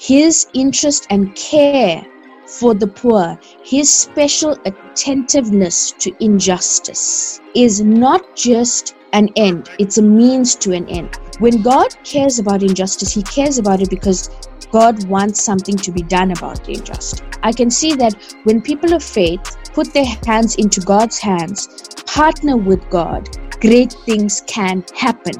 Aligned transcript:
his 0.00 0.46
interest 0.54 1.06
and 1.10 1.34
care 1.34 2.06
for 2.46 2.74
the 2.74 2.86
poor, 2.86 3.38
his 3.64 3.92
special 3.92 4.56
attentiveness 4.64 5.92
to 5.92 6.14
injustice 6.24 7.40
is 7.54 7.80
not 7.80 8.36
just 8.36 8.94
an 9.12 9.30
end, 9.36 9.70
it's 9.78 9.98
a 9.98 10.02
means 10.02 10.54
to 10.56 10.72
an 10.72 10.88
end. 10.88 11.18
When 11.38 11.60
God 11.60 11.94
cares 12.02 12.38
about 12.38 12.62
injustice, 12.62 13.12
He 13.12 13.22
cares 13.22 13.58
about 13.58 13.82
it 13.82 13.90
because 13.90 14.30
God 14.72 15.06
wants 15.06 15.44
something 15.44 15.76
to 15.76 15.92
be 15.92 16.02
done 16.02 16.30
about 16.30 16.64
the 16.64 16.72
injustice. 16.72 17.20
I 17.42 17.52
can 17.52 17.70
see 17.70 17.94
that 17.94 18.14
when 18.44 18.62
people 18.62 18.94
of 18.94 19.02
faith 19.02 19.56
put 19.74 19.92
their 19.92 20.06
hands 20.26 20.56
into 20.56 20.80
God's 20.80 21.18
hands, 21.18 21.68
partner 22.06 22.56
with 22.56 22.88
God, 22.88 23.28
great 23.60 23.92
things 24.06 24.42
can 24.46 24.82
happen. 24.94 25.34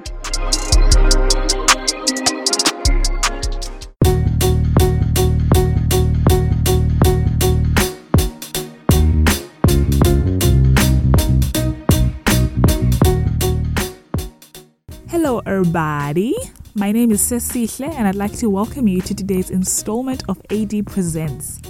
Everybody. 15.57 16.35
My 16.75 16.93
name 16.93 17.11
is 17.11 17.23
Cecilia, 17.23 17.91
and 17.95 18.07
I'd 18.07 18.15
like 18.15 18.37
to 18.41 18.51
welcome 18.51 18.87
you 18.87 19.01
to 19.01 19.15
today's 19.15 19.49
installment 19.49 20.23
of 20.29 20.39
AD 20.51 20.85
Presents. 20.85 21.63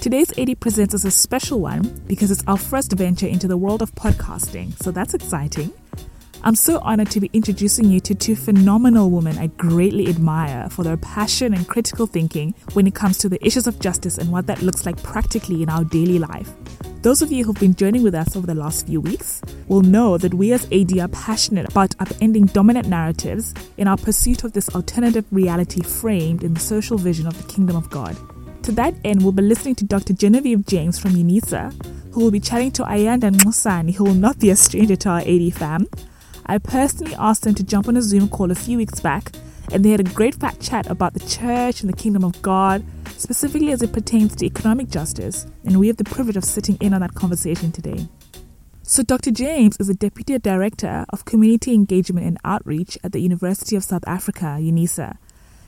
Today's 0.00 0.32
AD 0.38 0.58
Presents 0.60 0.94
is 0.94 1.04
a 1.04 1.10
special 1.10 1.60
one 1.60 1.82
because 2.06 2.30
it's 2.30 2.42
our 2.46 2.56
first 2.56 2.92
venture 2.92 3.26
into 3.26 3.46
the 3.46 3.58
world 3.58 3.82
of 3.82 3.94
podcasting, 3.96 4.74
so 4.82 4.90
that's 4.90 5.12
exciting. 5.12 5.74
I'm 6.42 6.54
so 6.54 6.78
honored 6.78 7.10
to 7.10 7.20
be 7.20 7.28
introducing 7.34 7.90
you 7.90 8.00
to 8.00 8.14
two 8.14 8.34
phenomenal 8.34 9.10
women 9.10 9.36
I 9.36 9.48
greatly 9.48 10.08
admire 10.08 10.70
for 10.70 10.82
their 10.82 10.96
passion 10.96 11.52
and 11.52 11.68
critical 11.68 12.06
thinking 12.06 12.54
when 12.72 12.86
it 12.86 12.94
comes 12.94 13.18
to 13.18 13.28
the 13.28 13.44
issues 13.46 13.66
of 13.66 13.78
justice 13.78 14.16
and 14.16 14.32
what 14.32 14.46
that 14.46 14.62
looks 14.62 14.86
like 14.86 15.02
practically 15.02 15.62
in 15.62 15.68
our 15.68 15.84
daily 15.84 16.18
life. 16.18 16.50
Those 17.02 17.20
of 17.20 17.32
you 17.32 17.42
who've 17.42 17.58
been 17.58 17.74
joining 17.74 18.04
with 18.04 18.14
us 18.14 18.36
over 18.36 18.46
the 18.46 18.54
last 18.54 18.86
few 18.86 19.00
weeks 19.00 19.42
will 19.66 19.80
know 19.80 20.16
that 20.18 20.34
we 20.34 20.52
as 20.52 20.68
AD 20.70 20.96
are 21.00 21.08
passionate 21.08 21.68
about 21.68 21.96
upending 21.98 22.52
dominant 22.52 22.86
narratives 22.86 23.52
in 23.76 23.88
our 23.88 23.96
pursuit 23.96 24.44
of 24.44 24.52
this 24.52 24.72
alternative 24.72 25.24
reality 25.32 25.82
framed 25.82 26.44
in 26.44 26.54
the 26.54 26.60
social 26.60 26.96
vision 26.96 27.26
of 27.26 27.36
the 27.36 27.52
kingdom 27.52 27.74
of 27.74 27.90
God. 27.90 28.16
To 28.62 28.72
that 28.72 28.94
end, 29.04 29.20
we'll 29.20 29.32
be 29.32 29.42
listening 29.42 29.74
to 29.76 29.84
Dr. 29.84 30.12
Genevieve 30.12 30.64
James 30.64 30.96
from 30.96 31.14
UNISA, 31.14 31.74
who 32.12 32.20
will 32.20 32.30
be 32.30 32.38
chatting 32.38 32.70
to 32.70 32.84
Ayanda 32.84 33.32
Musani, 33.32 33.96
who 33.96 34.04
will 34.04 34.14
not 34.14 34.38
be 34.38 34.50
a 34.50 34.54
stranger 34.54 34.94
to 34.94 35.08
our 35.08 35.22
AD 35.22 35.54
fam. 35.54 35.88
I 36.46 36.58
personally 36.58 37.16
asked 37.18 37.42
them 37.42 37.56
to 37.56 37.64
jump 37.64 37.88
on 37.88 37.96
a 37.96 38.02
Zoom 38.02 38.28
call 38.28 38.52
a 38.52 38.54
few 38.54 38.78
weeks 38.78 39.00
back, 39.00 39.32
and 39.72 39.84
they 39.84 39.90
had 39.90 39.98
a 39.98 40.04
great 40.04 40.36
fat 40.36 40.60
chat 40.60 40.86
about 40.88 41.14
the 41.14 41.26
church 41.26 41.80
and 41.80 41.92
the 41.92 41.96
kingdom 41.96 42.22
of 42.22 42.40
God, 42.42 42.84
specifically 43.22 43.70
as 43.70 43.82
it 43.82 43.92
pertains 43.92 44.34
to 44.34 44.44
economic 44.44 44.88
justice, 44.90 45.46
and 45.64 45.78
we 45.78 45.86
have 45.86 45.96
the 45.96 46.04
privilege 46.04 46.36
of 46.36 46.44
sitting 46.44 46.76
in 46.80 46.92
on 46.92 47.00
that 47.00 47.14
conversation 47.14 47.70
today. 47.70 48.08
So, 48.82 49.04
Dr. 49.04 49.30
James 49.30 49.76
is 49.78 49.86
the 49.86 49.94
Deputy 49.94 50.36
Director 50.38 51.06
of 51.10 51.24
Community 51.24 51.72
Engagement 51.72 52.26
and 52.26 52.36
Outreach 52.44 52.98
at 53.04 53.12
the 53.12 53.20
University 53.20 53.76
of 53.76 53.84
South 53.84 54.02
Africa, 54.08 54.56
UNISA. 54.58 55.18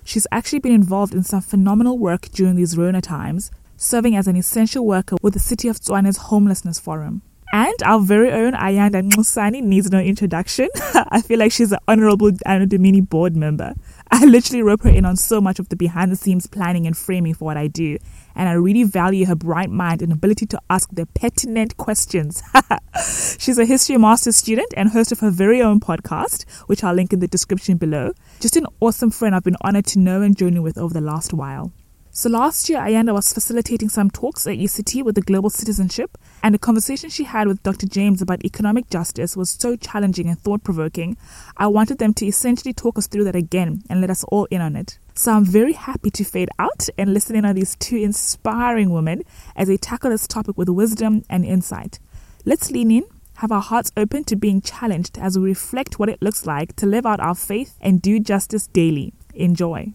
She's 0.03 0.27
actually 0.33 0.59
been 0.59 0.75
involved 0.75 1.15
in 1.15 1.23
some 1.23 1.43
phenomenal 1.43 1.97
work 1.97 2.23
during 2.33 2.57
these 2.57 2.77
Rona 2.77 3.01
times, 3.01 3.53
serving 3.77 4.17
as 4.17 4.27
an 4.27 4.37
essential 4.37 4.85
worker 4.85 5.17
with 5.23 5.35
the 5.35 5.39
City 5.39 5.69
of 5.69 5.79
Tshwane's 5.79 6.17
Homelessness 6.17 6.81
Forum. 6.81 7.23
And 7.53 7.75
our 7.85 8.01
very 8.01 8.33
own 8.33 8.55
Ayanda 8.55 9.09
Musani 9.13 9.63
needs 9.63 9.93
no 9.93 10.01
introduction. 10.01 10.69
I 10.95 11.23
feel 11.23 11.39
like 11.39 11.53
she's 11.53 11.71
an 11.71 11.79
honorable 11.87 12.33
Anno 12.45 12.67
Domini 12.67 13.01
board 13.01 13.37
member. 13.37 13.75
I 14.15 14.27
literally 14.27 14.63
rope 14.63 14.83
her 14.83 14.91
in 14.91 15.05
on 15.05 15.17
so 15.17 15.41
much 15.41 15.59
of 15.59 15.71
the 15.71 15.75
behind 15.75 16.13
the 16.13 16.17
scenes 16.17 16.47
planning 16.47 16.87
and 16.87 16.97
framing 16.97 17.35
for 17.35 17.47
what 17.47 17.57
I 17.57 17.67
do. 17.67 17.99
And 18.37 18.49
I 18.49 18.53
really 18.53 18.85
value 18.85 19.27
her 19.27 19.35
bright 19.35 19.71
mind 19.71 20.03
and 20.03 20.13
ability 20.13 20.47
to 20.47 20.61
ask 20.71 20.89
the 20.93 21.07
pertinent 21.07 21.77
questions. 21.79 22.41
She's 23.41 23.59
a 23.59 23.65
history 23.65 23.97
master's 23.97 24.37
student 24.37 24.73
and 24.77 24.91
host 24.91 25.11
of 25.11 25.19
her 25.19 25.31
very 25.31 25.61
own 25.61 25.81
podcast, 25.81 26.49
which 26.69 26.85
I'll 26.85 26.95
link 26.95 27.13
in 27.13 27.19
the 27.19 27.27
description 27.27 27.77
below. 27.77 28.13
Just 28.39 28.57
an 28.57 28.69
awesome 28.79 29.11
friend 29.11 29.35
I've 29.35 29.43
been 29.43 29.57
honored 29.63 29.87
to 29.87 29.99
know 29.99 30.23
and 30.23 30.37
journey 30.37 30.61
with 30.61 30.79
over 30.79 30.95
the 30.95 31.01
last 31.01 31.35
while. 31.35 31.73
So 32.17 32.31
last 32.31 32.69
year, 32.69 32.79
Ayanda 32.79 33.13
was 33.13 33.33
facilitating 33.33 33.89
some 33.89 34.09
talks 34.09 34.47
at 34.47 34.57
UCT 34.57 35.03
with 35.03 35.17
the 35.17 35.21
Global 35.21 35.51
Citizenship, 35.51 36.17
and 36.45 36.55
the 36.55 36.61
conversation 36.61 37.11
she 37.11 37.25
had 37.25 37.49
with 37.49 37.61
Dr. 37.65 37.89
James 37.89 38.23
about 38.23 38.45
economic 38.45 38.89
justice 38.89 39.37
was 39.37 39.51
so 39.51 39.75
challenging 39.75 40.29
and 40.29 40.39
thought 40.39 40.63
provoking. 40.63 41.17
I 41.57 41.67
wanted 41.67 41.99
them 41.99 42.15
to 42.15 42.27
essentially 42.27 42.73
talk 42.73 42.99
us 42.99 43.09
through 43.09 43.25
that 43.25 43.35
again 43.35 43.83
and 43.91 44.01
let 44.01 44.11
us 44.11 44.23
all 44.29 44.45
in 44.45 44.61
on 44.61 44.77
it. 44.77 44.97
So 45.15 45.33
I'm 45.33 45.45
very 45.45 45.73
happy 45.73 46.09
to 46.13 46.23
fade 46.23 46.51
out 46.61 46.89
and 46.97 47.13
listen 47.13 47.35
in 47.35 47.45
on 47.45 47.57
these 47.57 47.75
two 47.75 47.97
inspiring 47.97 48.91
women 48.91 49.23
as 49.57 49.67
they 49.67 49.77
tackle 49.77 50.11
this 50.11 50.29
topic 50.29 50.57
with 50.57 50.69
wisdom 50.69 51.25
and 51.29 51.45
insight. 51.45 51.99
Let's 52.45 52.71
lean 52.71 52.93
in, 52.93 53.03
have 53.39 53.51
our 53.51 53.61
hearts 53.61 53.91
open 53.97 54.23
to 54.27 54.37
being 54.37 54.61
challenged 54.61 55.19
as 55.19 55.37
we 55.37 55.49
reflect 55.49 55.99
what 55.99 56.09
it 56.09 56.23
looks 56.23 56.47
like 56.47 56.77
to 56.77 56.87
live 56.87 57.07
out 57.07 57.19
our 57.19 57.35
faith 57.35 57.77
and 57.81 58.01
do 58.01 58.21
justice 58.21 58.69
daily. 58.69 59.15
Enjoy. 59.35 59.93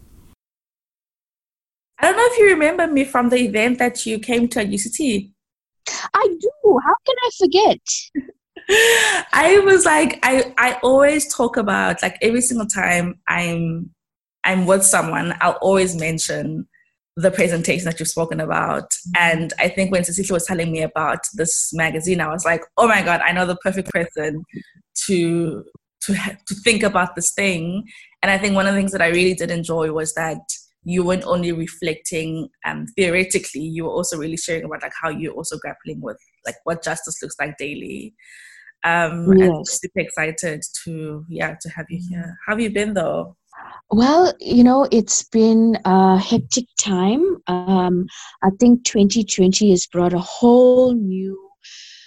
I 2.00 2.08
don't 2.08 2.18
know 2.18 2.28
if 2.28 2.40
you 2.40 2.46
remember 2.48 2.88
me 2.88 3.04
from 3.04 3.30
the 3.30 3.38
event 3.38 3.80
that 3.80 4.06
you 4.06 4.20
came 4.20 4.48
to 4.50 4.62
at 4.62 4.68
UCT. 4.68 5.32
I 6.14 6.28
do. 6.40 6.80
How 6.86 6.96
can 7.06 7.16
I 7.22 7.30
forget? 7.38 7.80
I 9.34 9.62
was 9.66 9.86
like, 9.86 10.20
I, 10.24 10.54
I 10.58 10.80
always 10.84 11.34
talk 11.34 11.58
about 11.58 12.02
like 12.02 12.18
every 12.22 12.42
single 12.42 12.68
time 12.68 13.20
I'm 13.28 13.90
I'm 14.44 14.66
with 14.66 14.84
someone, 14.84 15.36
I'll 15.42 15.58
always 15.62 15.96
mention 15.96 16.68
the 17.16 17.32
presentation 17.32 17.86
that 17.86 18.00
you've 18.00 18.08
spoken 18.08 18.40
about. 18.40 18.90
Mm-hmm. 18.90 19.12
And 19.18 19.54
I 19.60 19.68
think 19.68 19.92
when 19.92 20.04
Cecilia 20.04 20.34
was 20.34 20.46
telling 20.46 20.72
me 20.72 20.82
about 20.82 21.20
this 21.34 21.72
magazine, 21.74 22.22
I 22.22 22.30
was 22.30 22.46
like, 22.46 22.64
oh 22.78 22.88
my 22.88 23.02
God, 23.02 23.22
I 23.22 23.34
know 23.34 23.46
the 23.46 23.58
perfect 23.58 23.90
person 23.90 24.44
to 25.08 25.66
to 26.04 26.14
to 26.14 26.56
think 26.64 26.84
about 26.84 27.16
this 27.16 27.32
thing. 27.32 27.84
And 28.22 28.32
I 28.32 28.38
think 28.38 28.56
one 28.56 28.68
of 28.68 28.74
the 28.74 28.80
things 28.80 28.92
that 28.94 29.02
I 29.02 29.10
really 29.10 29.34
did 29.34 29.52
enjoy 29.52 29.92
was 29.92 30.14
that 30.14 30.40
you 30.84 31.04
weren't 31.04 31.26
only 31.26 31.52
reflecting 31.52 32.50
um, 32.66 32.86
theoretically, 32.96 33.62
you 33.62 33.84
were 33.84 33.92
also 33.92 34.18
really 34.18 34.38
sharing 34.38 34.64
about 34.64 34.82
like 34.82 34.94
how 35.02 35.10
you're 35.10 35.34
also 35.34 35.58
grappling 35.58 36.02
with 36.02 36.18
like 36.46 36.56
what 36.64 36.84
justice 36.84 37.22
looks 37.22 37.36
like 37.40 37.58
daily. 37.58 38.14
Um, 38.86 39.38
yes. 39.38 39.50
And 39.50 39.68
super 39.68 40.00
excited 40.00 40.62
to 40.86 41.26
yeah 41.28 41.56
to 41.60 41.70
have 41.70 41.86
you 41.90 42.00
here. 42.10 42.38
How 42.46 42.54
have 42.54 42.62
you 42.62 42.72
been 42.72 42.94
though? 42.94 43.36
Well, 43.92 44.34
you 44.40 44.64
know, 44.64 44.88
it's 44.92 45.24
been 45.24 45.78
a 45.84 46.18
hectic 46.18 46.66
time. 46.80 47.38
Um, 47.48 48.06
I 48.44 48.52
think 48.60 48.86
2020 48.86 49.72
has 49.72 49.86
brought 49.88 50.14
a 50.14 50.20
whole 50.20 50.94
new 50.94 51.38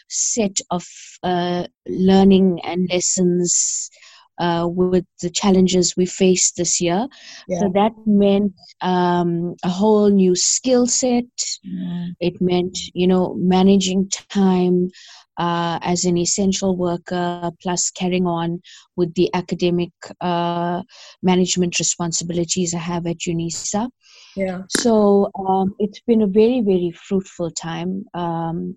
set 0.08 0.56
of 0.70 0.84
uh, 1.22 1.66
learning 1.86 2.60
and 2.64 2.88
lessons 2.90 3.90
uh, 4.38 4.66
with 4.70 5.04
the 5.20 5.31
challenges 5.31 5.97
we 5.97 6.06
faced 6.06 6.56
this 6.56 6.81
year. 6.81 7.06
Yeah. 7.48 7.60
So 7.60 7.72
that 7.75 7.93
meant 8.06 8.53
um, 8.81 9.54
a 9.65 9.69
whole 9.69 10.10
new 10.10 10.34
skill 10.34 10.87
set. 10.87 11.25
Mm. 11.66 12.15
It 12.20 12.41
meant, 12.41 12.78
you 12.94 13.06
know, 13.06 13.34
managing 13.34 14.09
time 14.09 14.91
uh, 15.37 15.78
as 15.82 16.04
an 16.04 16.19
essential 16.19 16.76
worker, 16.76 17.50
plus 17.62 17.91
carrying 17.91 18.26
on 18.26 18.60
with 18.97 19.15
the 19.15 19.31
academic 19.34 19.93
uh, 20.20 20.82
management 21.22 21.78
responsibilities 21.78 22.75
I 22.75 22.78
have 22.78 23.06
at 23.06 23.19
UNISA. 23.19 23.88
Yeah. 24.37 24.62
So 24.69 25.31
um, 25.38 25.75
it's 25.78 26.00
been 26.00 26.22
a 26.22 26.26
very, 26.26 26.60
very 26.60 26.93
fruitful 26.93 27.50
time. 27.50 28.04
Um, 28.14 28.76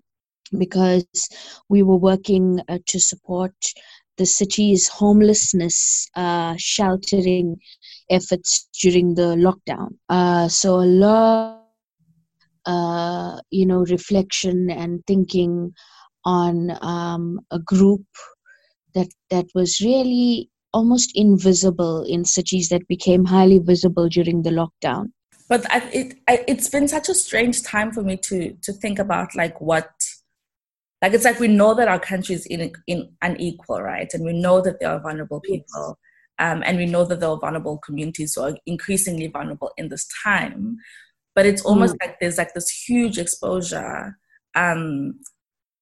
because 0.56 1.06
we 1.68 1.82
were 1.82 1.96
working 1.96 2.60
uh, 2.68 2.78
to 2.86 3.00
support 3.00 3.54
the 4.18 4.26
city's 4.26 4.88
homelessness 4.88 6.08
uh, 6.16 6.54
sheltering 6.56 7.56
efforts 8.10 8.68
during 8.82 9.14
the 9.14 9.36
lockdown. 9.36 9.88
Uh, 10.08 10.48
so 10.48 10.76
a 10.76 10.86
lot, 10.86 11.62
uh, 12.66 13.40
you 13.50 13.66
know, 13.66 13.84
reflection 13.84 14.70
and 14.70 15.02
thinking 15.06 15.72
on 16.24 16.76
um, 16.82 17.40
a 17.50 17.58
group 17.58 18.04
that 18.94 19.08
that 19.30 19.46
was 19.54 19.80
really 19.80 20.50
almost 20.72 21.12
invisible 21.14 22.02
in 22.04 22.24
cities 22.24 22.68
that 22.68 22.86
became 22.88 23.24
highly 23.24 23.58
visible 23.58 24.08
during 24.08 24.42
the 24.42 24.50
lockdown. 24.50 25.06
But 25.48 25.64
I, 25.72 25.78
it 25.92 26.18
I, 26.28 26.44
it's 26.48 26.68
been 26.68 26.88
such 26.88 27.08
a 27.08 27.14
strange 27.14 27.62
time 27.62 27.92
for 27.92 28.02
me 28.02 28.16
to 28.28 28.52
to 28.62 28.72
think 28.72 28.98
about 28.98 29.34
like 29.36 29.60
what 29.60 29.90
like 31.02 31.12
it's 31.12 31.24
like 31.24 31.38
we 31.40 31.48
know 31.48 31.74
that 31.74 31.88
our 31.88 32.00
country 32.00 32.34
is 32.34 32.46
in, 32.46 32.72
in 32.86 33.12
unequal 33.22 33.82
right? 33.82 34.12
And 34.12 34.24
we 34.24 34.32
know 34.32 34.60
that 34.62 34.80
there 34.80 34.90
are 34.90 35.00
vulnerable 35.00 35.40
people 35.40 35.98
um, 36.38 36.62
and 36.66 36.76
we 36.76 36.86
know 36.86 37.04
that 37.04 37.20
there 37.20 37.28
are 37.28 37.38
vulnerable 37.38 37.78
communities 37.78 38.34
who 38.34 38.42
are 38.42 38.56
increasingly 38.66 39.26
vulnerable 39.28 39.72
in 39.76 39.88
this 39.88 40.06
time. 40.22 40.76
But 41.34 41.46
it's 41.46 41.62
almost 41.62 41.94
mm. 41.94 41.98
like 42.02 42.18
there's 42.20 42.38
like 42.38 42.54
this 42.54 42.70
huge 42.70 43.18
exposure 43.18 44.18
um, 44.54 45.18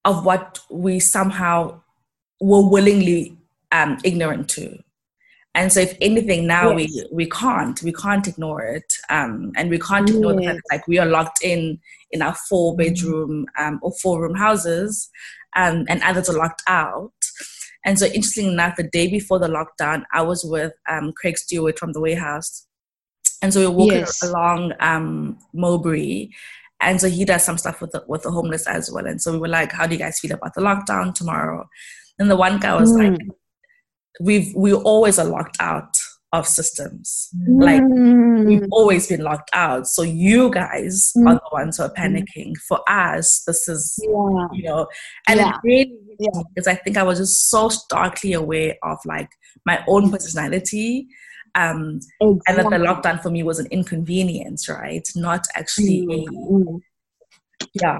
of 0.03 0.25
what 0.25 0.59
we 0.69 0.99
somehow 0.99 1.81
were 2.39 2.67
willingly 2.67 3.37
um, 3.71 3.97
ignorant 4.03 4.49
to 4.49 4.77
And 5.55 5.71
so, 5.71 5.79
if 5.79 5.97
anything, 6.01 6.45
now 6.45 6.75
yes. 6.75 6.91
we 6.91 7.07
we 7.11 7.29
can't 7.29 7.81
we 7.81 7.93
can't 7.93 8.27
ignore 8.27 8.61
it, 8.61 8.93
um, 9.09 9.53
and 9.55 9.69
we 9.69 9.79
can't 9.79 10.09
ignore 10.09 10.33
yes. 10.33 10.41
the 10.41 10.45
fact 10.47 10.61
that 10.69 10.75
like 10.75 10.87
we 10.87 10.99
are 10.99 11.05
locked 11.05 11.41
in 11.41 11.79
in 12.11 12.21
our 12.21 12.35
four 12.35 12.73
mm. 12.73 12.77
bedroom 12.77 13.45
um, 13.57 13.79
or 13.81 13.93
four 13.93 14.21
room 14.21 14.35
houses, 14.35 15.09
um, 15.55 15.85
and 15.87 16.03
others 16.03 16.29
are 16.29 16.37
locked 16.37 16.61
out. 16.67 17.13
And 17.85 17.97
so, 17.97 18.05
interesting 18.07 18.51
enough, 18.51 18.75
the 18.75 18.83
day 18.83 19.07
before 19.09 19.39
the 19.39 19.47
lockdown, 19.47 20.03
I 20.11 20.23
was 20.23 20.43
with 20.43 20.73
um, 20.89 21.13
Craig 21.15 21.37
Stewart 21.37 21.79
from 21.79 21.93
the 21.93 22.01
Warehouse, 22.01 22.67
and 23.41 23.53
so 23.53 23.61
we 23.61 23.67
were 23.67 23.71
walking 23.71 23.99
yes. 23.99 24.21
along 24.23 24.73
um, 24.81 25.39
Mowbray, 25.53 26.27
and 26.81 26.99
so 26.99 27.07
he 27.07 27.23
does 27.23 27.45
some 27.45 27.57
stuff 27.57 27.79
with 27.79 27.91
the, 27.91 28.03
with 28.09 28.23
the 28.23 28.31
homeless 28.31 28.67
as 28.67 28.91
well. 28.91 29.05
And 29.07 29.21
so 29.21 29.31
we 29.31 29.37
were 29.37 29.47
like, 29.47 29.71
"How 29.71 29.87
do 29.87 29.95
you 29.95 29.99
guys 29.99 30.19
feel 30.19 30.33
about 30.33 30.53
the 30.53 30.61
lockdown 30.61 31.15
tomorrow?" 31.15 31.69
And 32.19 32.29
the 32.29 32.35
one 32.35 32.59
guy 32.59 32.75
was 32.77 32.91
mm. 32.91 33.11
like, 33.11 33.21
we've 34.19 34.53
we 34.55 34.73
always 34.73 35.19
are 35.19 35.25
locked 35.25 35.57
out 35.59 35.97
of 36.33 36.47
systems. 36.47 37.29
Mm. 37.35 37.63
Like 37.63 38.45
we've 38.47 38.67
always 38.71 39.07
been 39.07 39.21
locked 39.21 39.49
out. 39.53 39.87
So 39.87 40.01
you 40.01 40.49
guys 40.51 41.13
mm. 41.15 41.29
are 41.29 41.35
the 41.35 41.49
ones 41.51 41.77
who 41.77 41.83
are 41.83 41.93
panicking. 41.93 42.57
For 42.57 42.79
us, 42.89 43.43
this 43.45 43.67
is 43.67 43.97
yeah. 44.01 44.47
you 44.51 44.63
know, 44.63 44.87
and 45.27 45.39
yeah. 45.39 45.49
it 45.49 45.55
really 45.63 45.97
yeah. 46.19 46.41
because 46.53 46.67
I 46.67 46.75
think 46.75 46.97
I 46.97 47.03
was 47.03 47.19
just 47.19 47.49
so 47.49 47.69
starkly 47.69 48.33
aware 48.33 48.75
of 48.83 48.97
like 49.05 49.29
my 49.65 49.83
own 49.87 50.11
personality. 50.11 51.07
Um, 51.57 52.01
exactly. 52.19 52.41
and 52.47 52.57
that 52.57 52.69
the 52.69 52.85
lockdown 52.85 53.23
for 53.23 53.29
me 53.29 53.41
was 53.41 53.59
an 53.59 53.67
inconvenience, 53.67 54.67
right? 54.67 55.07
Not 55.15 55.45
actually 55.55 56.05
mm. 56.05 56.67
a 56.67 56.81
yeah. 57.73 57.99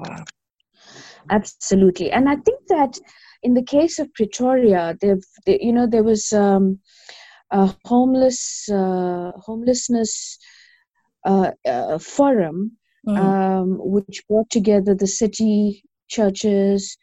Absolutely. 1.30 2.10
And 2.12 2.28
I 2.28 2.36
think 2.36 2.60
that 2.68 2.98
in 3.46 3.54
the 3.54 3.62
case 3.62 4.00
of 4.00 4.12
Pretoria, 4.14 4.96
they've, 5.00 5.24
they, 5.46 5.58
you 5.60 5.72
know, 5.72 5.86
there 5.86 6.02
was 6.02 6.32
um, 6.32 6.80
a 7.52 7.72
homeless 7.84 8.68
uh, 8.68 9.30
homelessness 9.48 10.38
uh, 11.24 11.52
uh, 11.64 11.98
forum 11.98 12.72
mm. 13.06 13.16
um, 13.16 13.78
which 13.78 14.26
brought 14.28 14.50
together 14.50 14.94
the 14.94 15.06
city, 15.06 15.82
churches, 16.08 16.98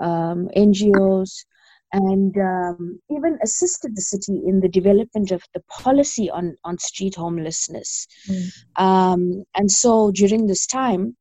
um, 0.00 0.48
NGOs, 0.56 1.44
and 1.92 2.34
um, 2.38 2.98
even 3.10 3.38
assisted 3.42 3.94
the 3.94 4.00
city 4.00 4.40
in 4.46 4.60
the 4.60 4.68
development 4.68 5.30
of 5.30 5.42
the 5.52 5.62
policy 5.82 6.30
on, 6.30 6.56
on 6.64 6.78
street 6.78 7.16
homelessness. 7.16 8.06
Mm. 8.28 8.48
Um, 8.76 9.44
and 9.54 9.70
so 9.70 10.10
during 10.10 10.46
this 10.46 10.66
time, 10.66 11.16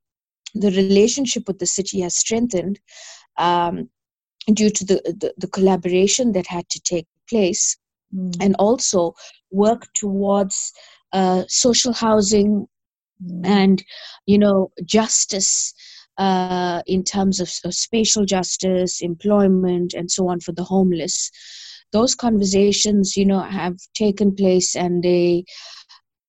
the 0.53 0.71
relationship 0.71 1.43
with 1.47 1.59
the 1.59 1.65
city 1.65 1.99
has 2.01 2.15
strengthened. 2.15 2.79
Um, 3.37 3.89
due 4.47 4.69
to 4.69 4.85
the, 4.85 4.95
the, 5.19 5.33
the 5.37 5.47
collaboration 5.47 6.31
that 6.33 6.47
had 6.47 6.67
to 6.69 6.79
take 6.81 7.07
place 7.29 7.77
mm. 8.13 8.35
and 8.41 8.55
also 8.55 9.13
work 9.51 9.87
towards 9.93 10.71
uh, 11.13 11.43
social 11.47 11.93
housing 11.93 12.67
mm. 13.23 13.45
and 13.45 13.83
you 14.25 14.37
know 14.37 14.71
justice 14.85 15.73
uh, 16.17 16.81
in 16.87 17.03
terms 17.03 17.39
of, 17.39 17.51
of, 17.63 17.73
spatial 17.73 18.25
justice 18.25 19.01
employment 19.01 19.93
and 19.93 20.11
so 20.11 20.27
on 20.27 20.39
for 20.39 20.51
the 20.51 20.63
homeless 20.63 21.31
those 21.91 22.15
conversations 22.15 23.15
you 23.15 23.25
know 23.25 23.39
have 23.39 23.75
taken 23.93 24.33
place 24.35 24.75
and 24.75 25.03
they 25.03 25.43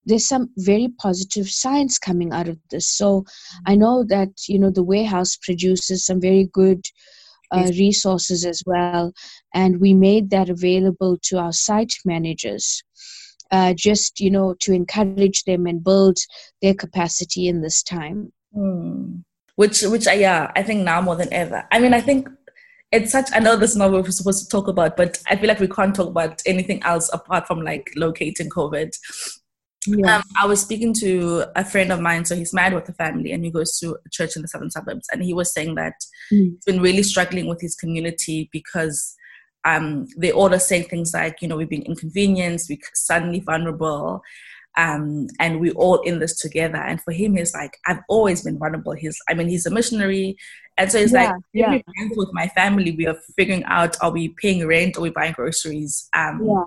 there's 0.05 0.26
some 0.26 0.50
very 0.56 0.88
positive 0.99 1.49
signs 1.49 1.97
coming 1.97 2.32
out 2.32 2.49
of 2.49 2.58
this 2.70 2.88
so 2.88 3.20
mm. 3.20 3.26
i 3.67 3.75
know 3.75 4.05
that 4.06 4.31
you 4.49 4.58
know 4.58 4.70
the 4.70 4.85
warehouse 4.85 5.37
produces 5.37 6.05
some 6.05 6.20
very 6.20 6.49
good 6.53 6.85
uh, 7.53 7.71
resources 7.79 8.45
as 8.45 8.63
well. 8.67 9.13
And 9.55 9.81
we 9.81 9.95
made 9.95 10.31
that 10.31 10.49
available 10.49 11.19
to 11.25 11.39
our 11.39 11.53
site 11.53 11.95
managers. 12.05 12.83
Uh, 13.51 13.75
just 13.75 14.19
you 14.19 14.31
know 14.31 14.55
to 14.61 14.73
encourage 14.73 15.45
them 15.45 15.67
and 15.67 15.85
build 15.85 16.17
their 16.63 16.73
capacity 16.73 17.49
in 17.49 17.61
this 17.61 17.83
time 17.83 18.33
mm. 18.57 19.23
which 19.57 19.83
which 19.83 20.07
I, 20.09 20.15
yeah 20.15 20.51
i 20.57 20.63
think 20.63 20.85
now 20.85 21.03
more 21.03 21.17
than 21.17 21.31
ever 21.31 21.63
i 21.71 21.79
mean 21.79 21.93
i 21.93 22.01
think 22.01 22.31
it's 22.93 23.13
such 23.13 23.29
i 23.35 23.41
know 23.41 23.57
this 23.57 23.73
is 23.73 23.77
not 23.77 23.93
what 23.93 24.05
we're 24.05 24.11
supposed 24.11 24.43
to 24.43 24.49
talk 24.49 24.69
about 24.69 24.97
but 24.97 25.23
i 25.29 25.37
feel 25.37 25.49
like 25.49 25.61
we 25.61 25.69
can't 25.69 25.95
talk 25.95 26.09
about 26.09 26.41
anything 26.47 26.83
else 26.83 27.11
apart 27.13 27.47
from 27.47 27.61
like 27.61 27.93
locating 27.95 28.49
covid 28.49 28.97
yeah. 29.87 30.17
Um, 30.17 30.23
I 30.37 30.46
was 30.46 30.61
speaking 30.61 30.94
to 30.94 31.44
a 31.56 31.64
friend 31.64 31.90
of 31.93 32.00
mine, 32.00 32.25
so 32.25 32.37
he's 32.37 32.55
married 32.55 32.75
with 32.75 32.88
a 32.88 32.93
family 32.93 33.32
and 33.32 33.44
he 33.44 33.50
goes 33.50 33.79
to 33.81 33.96
a 34.05 34.08
church 34.11 34.37
in 34.37 34.43
the 34.43 34.49
southern 34.49 34.70
suburbs. 34.70 35.08
And 35.12 35.23
he 35.23 35.34
was 35.34 35.52
saying 35.52 35.75
that 35.75 35.94
mm. 36.32 36.52
he's 36.55 36.64
been 36.64 36.81
really 36.81 37.02
struggling 37.02 37.46
with 37.46 37.61
his 37.61 37.75
community 37.75 38.49
because 38.52 39.17
um, 39.64 40.06
they 40.17 40.31
all 40.31 40.55
are 40.55 40.58
saying 40.58 40.84
things 40.84 41.12
like, 41.14 41.43
you 41.43 41.49
know, 41.49 41.56
we've 41.56 41.69
been 41.69 41.82
inconvenienced, 41.82 42.69
we're 42.69 42.79
suddenly 42.94 43.40
vulnerable, 43.40 44.23
um, 44.76 45.26
and 45.40 45.61
we're 45.61 45.73
all 45.75 46.00
in 46.02 46.20
this 46.20 46.37
together. 46.38 46.79
And 46.79 47.00
for 47.00 47.12
him, 47.12 47.37
he's 47.37 47.55
like, 47.55 47.76
I've 47.87 48.00
always 48.08 48.43
been 48.43 48.58
vulnerable. 48.58 48.93
He's, 48.93 49.19
I 49.29 49.34
mean, 49.34 49.49
he's 49.49 49.67
a 49.67 49.70
missionary. 49.70 50.37
And 50.79 50.90
so 50.90 50.99
he's 50.99 51.12
yeah, 51.12 51.32
like, 51.32 51.43
yeah. 51.52 51.79
with 52.17 52.31
my 52.32 52.49
family, 52.49 52.93
we 52.93 53.06
are 53.06 53.19
figuring 53.37 53.64
out, 53.64 53.96
are 54.00 54.11
we 54.11 54.29
paying 54.29 54.67
rent? 54.67 54.96
Are 54.96 55.02
we 55.02 55.11
buying 55.11 55.32
groceries? 55.32 56.08
Um, 56.14 56.40
yeah 56.44 56.64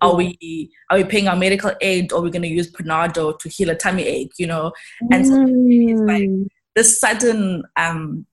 are 0.00 0.14
we 0.14 0.70
are 0.90 0.98
we 0.98 1.04
paying 1.04 1.28
our 1.28 1.36
medical 1.36 1.72
aid 1.80 2.12
or 2.12 2.18
are 2.18 2.22
we 2.22 2.30
going 2.30 2.42
to 2.42 2.48
use 2.48 2.70
Panado 2.70 3.38
to 3.38 3.48
heal 3.48 3.70
a 3.70 3.74
tummy 3.74 4.04
ache? 4.04 4.32
You 4.38 4.46
know, 4.46 4.72
and 5.10 5.26
so 5.26 5.44
it's 5.46 6.00
like 6.02 6.22
mm. 6.22 6.46
this 6.74 6.98
sudden 6.98 7.64
um, 7.76 8.26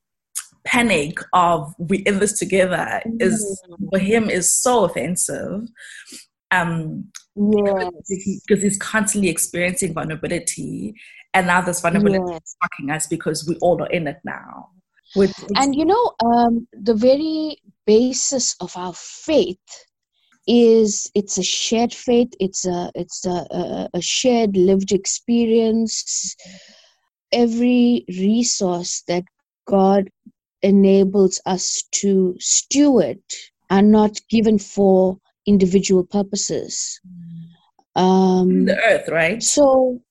panic 0.63 1.19
of 1.33 1.73
we 1.77 1.99
in 1.99 2.19
this 2.19 2.37
together 2.37 3.01
is 3.19 3.61
mm. 3.69 3.89
for 3.91 3.99
him 3.99 4.29
is 4.29 4.53
so 4.53 4.85
offensive. 4.85 5.67
Um, 6.51 7.05
yes. 7.35 8.41
because 8.45 8.61
he's 8.61 8.77
constantly 8.77 9.29
experiencing 9.29 9.93
vulnerability, 9.93 10.93
and 11.33 11.47
now 11.47 11.61
this 11.61 11.79
vulnerability 11.79 12.33
yes. 12.33 12.41
is 12.43 12.55
shocking 12.61 12.91
us 12.91 13.07
because 13.07 13.47
we 13.47 13.55
all 13.61 13.81
are 13.81 13.89
in 13.89 14.07
it 14.07 14.19
now. 14.25 14.69
With, 15.15 15.33
and 15.55 15.75
you 15.75 15.85
know, 15.85 16.13
um, 16.23 16.67
the 16.73 16.93
very 16.93 17.57
basis 17.85 18.55
of 18.59 18.75
our 18.75 18.93
faith 18.93 19.57
is 20.47 21.11
it's 21.13 21.37
a 21.37 21.43
shared 21.43 21.93
faith 21.93 22.33
it's 22.39 22.65
a 22.65 22.91
it's 22.95 23.25
a, 23.25 23.45
a, 23.51 23.89
a 23.93 24.01
shared 24.01 24.57
lived 24.57 24.91
experience. 24.91 26.35
Every 27.31 28.03
resource 28.09 29.03
that 29.07 29.23
god 29.65 30.09
enables 30.61 31.39
us 31.45 31.83
to 31.91 32.35
steward 32.39 33.19
are 33.69 33.81
not 33.81 34.19
given 34.29 34.59
for 34.59 35.17
individual 35.45 36.03
purposes. 36.03 36.99
Um 37.95 38.65
the 38.65 38.77
earth 38.77 39.07
right? 39.09 39.41
so 39.41 40.01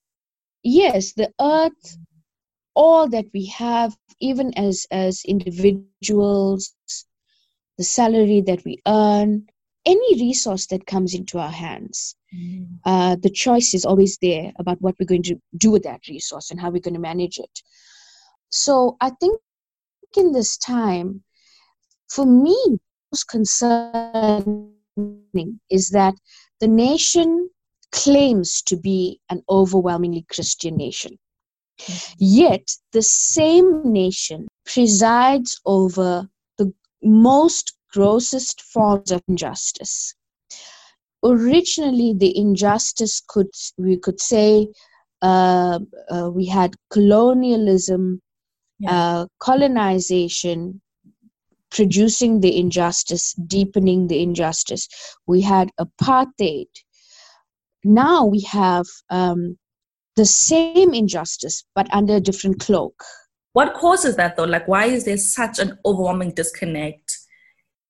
yes 0.63 1.13
the 1.13 1.31
earth 1.39 1.97
all 2.75 3.07
that 3.09 3.25
we 3.33 3.45
have 3.47 3.95
even 4.19 4.53
as 4.57 4.87
as 4.91 5.23
individuals 5.25 6.73
the 7.77 7.83
salary 7.83 8.41
that 8.41 8.63
we 8.63 8.77
earn 8.87 9.47
any 9.85 10.21
resource 10.21 10.67
that 10.67 10.85
comes 10.85 11.13
into 11.13 11.39
our 11.39 11.51
hands, 11.51 12.15
mm. 12.33 12.67
uh, 12.85 13.15
the 13.21 13.29
choice 13.29 13.73
is 13.73 13.85
always 13.85 14.17
there 14.21 14.51
about 14.59 14.81
what 14.81 14.95
we're 14.99 15.05
going 15.05 15.23
to 15.23 15.35
do 15.57 15.71
with 15.71 15.83
that 15.83 16.01
resource 16.07 16.51
and 16.51 16.59
how 16.59 16.69
we're 16.69 16.81
going 16.81 16.93
to 16.93 16.99
manage 16.99 17.37
it. 17.39 17.61
So 18.49 18.97
I 19.01 19.11
think 19.19 19.39
in 20.17 20.31
this 20.31 20.57
time, 20.57 21.23
for 22.09 22.25
me, 22.25 22.57
most 23.11 23.27
concerning 23.29 24.73
is 25.69 25.89
that 25.89 26.15
the 26.59 26.67
nation 26.67 27.49
claims 27.91 28.61
to 28.63 28.77
be 28.77 29.19
an 29.29 29.41
overwhelmingly 29.49 30.25
Christian 30.29 30.75
nation. 30.77 31.17
Mm-hmm. 31.79 32.13
Yet 32.19 32.71
the 32.93 33.01
same 33.01 33.91
nation 33.91 34.47
presides 34.65 35.59
over 35.65 36.27
the 36.57 36.73
most 37.01 37.73
grossest 37.93 38.61
forms 38.61 39.11
of 39.11 39.21
injustice. 39.27 40.15
Originally, 41.23 42.13
the 42.17 42.35
injustice 42.35 43.21
could 43.27 43.49
we 43.77 43.97
could 43.97 44.19
say 44.19 44.67
uh, 45.21 45.79
uh, 46.09 46.31
we 46.31 46.45
had 46.47 46.73
colonialism, 46.89 48.21
yeah. 48.79 48.91
uh, 48.91 49.25
colonization, 49.39 50.81
producing 51.69 52.41
the 52.41 52.57
injustice, 52.57 53.33
deepening 53.33 54.07
the 54.07 54.21
injustice. 54.21 54.87
We 55.27 55.41
had 55.41 55.69
apartheid. 55.79 56.67
Now 57.83 58.25
we 58.25 58.41
have 58.41 58.85
um, 59.09 59.57
the 60.15 60.25
same 60.25 60.93
injustice, 60.93 61.63
but 61.75 61.91
under 61.93 62.15
a 62.15 62.19
different 62.19 62.59
cloak. 62.59 63.03
What 63.53 63.73
causes 63.73 64.15
that 64.15 64.37
though? 64.37 64.45
Like, 64.45 64.67
why 64.67 64.85
is 64.85 65.05
there 65.05 65.17
such 65.17 65.59
an 65.59 65.77
overwhelming 65.85 66.33
disconnect 66.33 67.00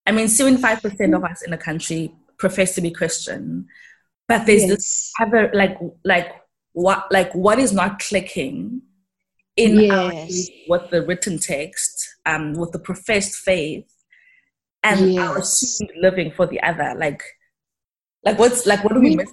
I 0.05 0.11
mean, 0.11 0.27
75% 0.27 1.15
of 1.15 1.23
us 1.23 1.41
in 1.43 1.51
the 1.51 1.57
country 1.57 2.13
profess 2.37 2.75
to 2.75 2.81
be 2.81 2.91
Christian, 2.91 3.67
but 4.27 4.45
there's 4.45 4.63
yes. 4.63 4.69
this 4.69 5.11
other, 5.19 5.51
like, 5.53 5.77
like, 6.03 6.31
what, 6.73 7.05
like, 7.11 7.33
what 7.33 7.59
is 7.59 7.73
not 7.73 7.99
clicking 7.99 8.81
in 9.55 9.79
yes. 9.79 9.91
our, 9.91 10.55
with 10.69 10.89
the 10.89 11.05
written 11.05 11.37
text, 11.37 12.15
um, 12.25 12.53
with 12.53 12.71
the 12.71 12.79
professed 12.79 13.35
faith, 13.35 13.85
and 14.83 15.13
yes. 15.13 15.79
our 15.81 15.87
living 16.01 16.31
for 16.31 16.47
the 16.47 16.61
other. 16.61 16.95
Like, 16.97 17.21
Like 18.23 18.37
what's 18.37 18.65
like 18.65 18.83
what 18.83 18.93
do 18.93 18.99
we, 18.99 19.11
we 19.11 19.15
miss? 19.15 19.31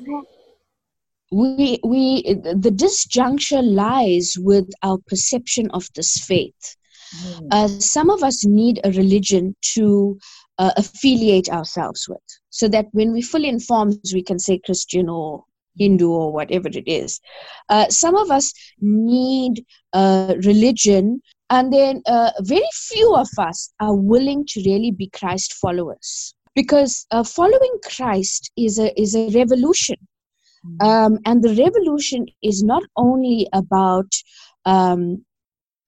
We 1.31 1.79
we 1.85 2.23
the 2.25 2.71
disjuncture 2.71 3.63
lies 3.63 4.37
with 4.39 4.69
our 4.83 4.99
perception 5.07 5.71
of 5.73 5.87
this 5.95 6.17
faith. 6.17 6.77
Mm. 7.17 7.49
Uh, 7.51 7.69
some 7.69 8.11
of 8.11 8.23
us 8.23 8.45
need 8.47 8.81
a 8.85 8.91
religion 8.93 9.55
to 9.75 10.19
uh, 10.59 10.73
affiliate 10.77 11.49
ourselves 11.49 12.09
with, 12.09 12.19
so 12.51 12.69
that 12.69 12.87
when 12.93 13.13
we 13.13 13.23
fill 13.23 13.45
in 13.45 13.61
forms, 13.61 14.13
we 14.13 14.23
can 14.23 14.39
say 14.39 14.59
Christian 14.59 15.09
or 15.09 15.45
Hindu 15.79 16.11
or 16.11 16.33
whatever 16.33 16.69
it 16.69 16.87
is. 16.87 17.21
Uh, 17.69 17.89
some 17.89 18.17
of 18.17 18.31
us 18.31 18.53
need 18.81 19.65
a 19.93 20.35
religion, 20.45 21.23
and 21.51 21.73
then 21.73 22.03
uh, 22.07 22.33
very 22.41 22.69
few 22.73 23.15
of 23.15 23.29
us 23.39 23.73
are 23.81 23.95
willing 23.95 24.45
to 24.49 24.63
really 24.67 24.91
be 24.91 25.09
Christ 25.09 25.55
followers 25.55 26.35
because 26.55 27.07
uh, 27.11 27.23
following 27.23 27.79
Christ 27.85 28.51
is 28.57 28.79
a 28.79 29.01
is 29.01 29.15
a 29.15 29.31
revolution, 29.31 29.97
mm. 30.67 30.87
um, 30.87 31.19
and 31.25 31.43
the 31.43 31.55
revolution 31.55 32.27
is 32.43 32.63
not 32.63 32.83
only 32.97 33.49
about 33.53 34.11
um, 34.65 35.25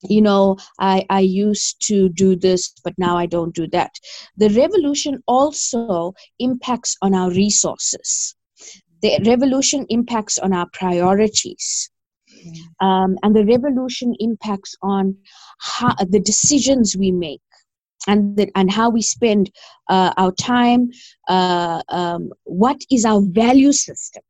you 0.03 0.21
know 0.21 0.57
I, 0.79 1.05
I 1.09 1.19
used 1.21 1.85
to 1.87 2.09
do 2.09 2.35
this 2.35 2.73
but 2.83 2.93
now 2.97 3.17
i 3.17 3.25
don't 3.25 3.55
do 3.55 3.67
that. 3.67 3.91
The 4.37 4.49
revolution 4.49 5.23
also 5.27 6.13
impacts 6.39 6.97
on 7.01 7.13
our 7.13 7.29
resources. 7.29 8.35
The 9.01 9.19
revolution 9.25 9.85
impacts 9.89 10.37
on 10.37 10.53
our 10.53 10.67
priorities. 10.73 11.89
Um, 12.79 13.17
and 13.23 13.35
the 13.35 13.45
revolution 13.45 14.15
impacts 14.19 14.75
on 14.81 15.15
how, 15.59 15.93
the 16.09 16.19
decisions 16.19 16.95
we 16.97 17.11
make 17.11 17.41
and 18.07 18.35
the, 18.35 18.49
and 18.55 18.71
how 18.71 18.89
we 18.89 19.01
spend 19.01 19.51
uh, 19.89 20.13
our 20.17 20.31
time 20.31 20.89
uh, 21.27 21.81
um, 21.89 22.31
what 22.43 22.77
is 22.89 23.05
our 23.05 23.21
value 23.21 23.71
system 23.71 24.23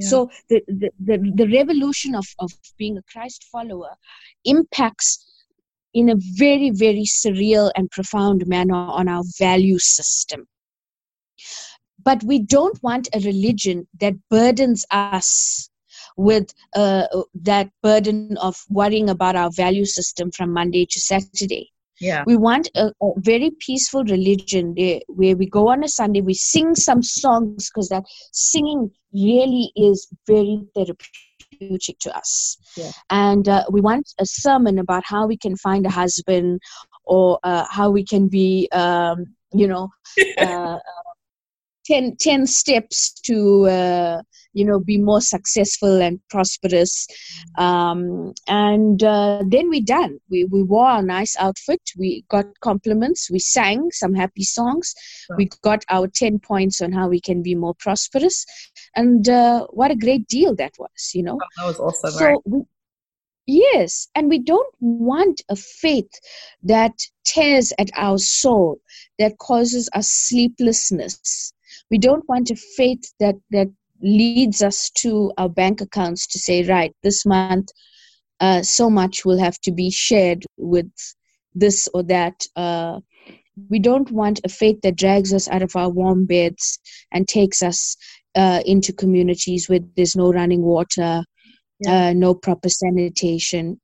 so 0.00 0.30
the, 0.48 0.60
the, 0.66 0.90
the, 0.98 1.32
the 1.34 1.48
revolution 1.48 2.14
of, 2.14 2.26
of 2.38 2.50
being 2.78 2.98
a 2.98 3.02
christ 3.12 3.44
follower 3.52 3.94
impacts 4.44 5.24
in 5.92 6.10
a 6.10 6.16
very 6.36 6.70
very 6.70 7.04
surreal 7.04 7.70
and 7.76 7.90
profound 7.90 8.46
manner 8.46 8.74
on 8.74 9.08
our 9.08 9.22
value 9.38 9.78
system 9.78 10.46
but 12.02 12.22
we 12.22 12.38
don't 12.38 12.82
want 12.82 13.08
a 13.14 13.20
religion 13.20 13.86
that 14.00 14.14
burdens 14.28 14.84
us 14.90 15.70
with 16.16 16.52
uh, 16.74 17.06
that 17.34 17.70
burden 17.82 18.36
of 18.38 18.56
worrying 18.68 19.10
about 19.10 19.36
our 19.36 19.50
value 19.50 19.84
system 19.84 20.30
from 20.30 20.52
Monday 20.52 20.86
to 20.86 21.00
Saturday. 21.00 21.72
Yeah. 22.04 22.22
We 22.26 22.36
want 22.36 22.68
a, 22.76 22.92
a 23.00 23.10
very 23.16 23.50
peaceful 23.60 24.04
religion 24.04 24.74
where 25.08 25.36
we 25.36 25.46
go 25.46 25.68
on 25.68 25.82
a 25.82 25.88
Sunday, 25.88 26.20
we 26.20 26.34
sing 26.34 26.74
some 26.74 27.02
songs 27.02 27.70
because 27.70 27.88
that 27.88 28.04
singing 28.32 28.90
really 29.14 29.72
is 29.74 30.08
very 30.26 30.66
therapeutic 30.74 31.98
to 32.00 32.14
us. 32.14 32.58
Yeah. 32.76 32.90
And 33.08 33.48
uh, 33.48 33.64
we 33.70 33.80
want 33.80 34.12
a 34.20 34.26
sermon 34.26 34.78
about 34.78 35.02
how 35.06 35.26
we 35.26 35.38
can 35.38 35.56
find 35.56 35.86
a 35.86 35.90
husband 35.90 36.60
or 37.04 37.38
uh, 37.42 37.64
how 37.70 37.90
we 37.90 38.04
can 38.04 38.28
be, 38.28 38.68
um, 38.72 39.24
you 39.54 39.66
know, 39.66 39.88
uh, 40.38 40.78
10, 41.86 42.16
10 42.16 42.46
steps 42.46 43.12
to 43.20 43.66
uh, 43.66 44.22
you 44.52 44.64
know 44.64 44.78
be 44.78 44.98
more 44.98 45.20
successful 45.20 46.00
and 46.00 46.20
prosperous. 46.30 47.06
Um, 47.58 48.32
and 48.48 49.02
uh, 49.02 49.42
then 49.46 49.68
we 49.68 49.80
done. 49.80 50.18
We, 50.30 50.44
we 50.44 50.62
wore 50.62 50.90
a 50.90 51.02
nice 51.02 51.36
outfit. 51.38 51.80
We 51.98 52.24
got 52.30 52.46
compliments. 52.60 53.30
We 53.30 53.38
sang 53.38 53.90
some 53.90 54.14
happy 54.14 54.44
songs. 54.44 54.94
We 55.36 55.48
got 55.62 55.84
our 55.90 56.06
10 56.08 56.38
points 56.38 56.80
on 56.80 56.92
how 56.92 57.08
we 57.08 57.20
can 57.20 57.42
be 57.42 57.54
more 57.54 57.74
prosperous. 57.74 58.46
And 58.94 59.28
uh, 59.28 59.66
what 59.70 59.90
a 59.90 59.96
great 59.96 60.26
deal 60.28 60.54
that 60.56 60.72
was 60.78 61.12
you 61.14 61.22
know? 61.22 61.38
That 61.58 61.66
was 61.66 61.80
awesome 61.80 62.10
so 62.10 62.24
right? 62.24 62.38
we, 62.44 62.62
Yes, 63.46 64.08
and 64.14 64.30
we 64.30 64.38
don't 64.38 64.74
want 64.80 65.42
a 65.50 65.56
faith 65.56 66.08
that 66.62 66.92
tears 67.26 67.74
at 67.78 67.90
our 67.94 68.16
soul, 68.16 68.80
that 69.18 69.36
causes 69.36 69.90
us 69.94 70.08
sleeplessness, 70.08 71.52
we 71.90 71.98
don't 71.98 72.28
want 72.28 72.50
a 72.50 72.56
faith 72.76 73.12
that 73.20 73.36
that 73.50 73.68
leads 74.02 74.62
us 74.62 74.90
to 74.90 75.32
our 75.38 75.48
bank 75.48 75.80
accounts 75.80 76.26
to 76.26 76.38
say 76.38 76.62
right 76.64 76.92
this 77.02 77.24
month 77.24 77.68
uh, 78.40 78.62
so 78.62 78.90
much 78.90 79.24
will 79.24 79.38
have 79.38 79.58
to 79.60 79.72
be 79.72 79.90
shared 79.90 80.44
with 80.58 80.90
this 81.54 81.88
or 81.94 82.02
that 82.02 82.34
uh, 82.56 82.98
we 83.70 83.78
don't 83.78 84.10
want 84.10 84.40
a 84.44 84.48
faith 84.48 84.80
that 84.82 84.96
drags 84.96 85.32
us 85.32 85.48
out 85.48 85.62
of 85.62 85.74
our 85.76 85.88
warm 85.88 86.26
beds 86.26 86.78
and 87.12 87.28
takes 87.28 87.62
us 87.62 87.96
uh, 88.34 88.60
into 88.66 88.92
communities 88.92 89.68
where 89.68 89.78
there's 89.96 90.16
no 90.16 90.32
running 90.32 90.62
water 90.62 91.24
yeah. 91.80 92.08
Uh, 92.08 92.12
no 92.12 92.32
proper 92.34 92.68
sanitation 92.68 93.80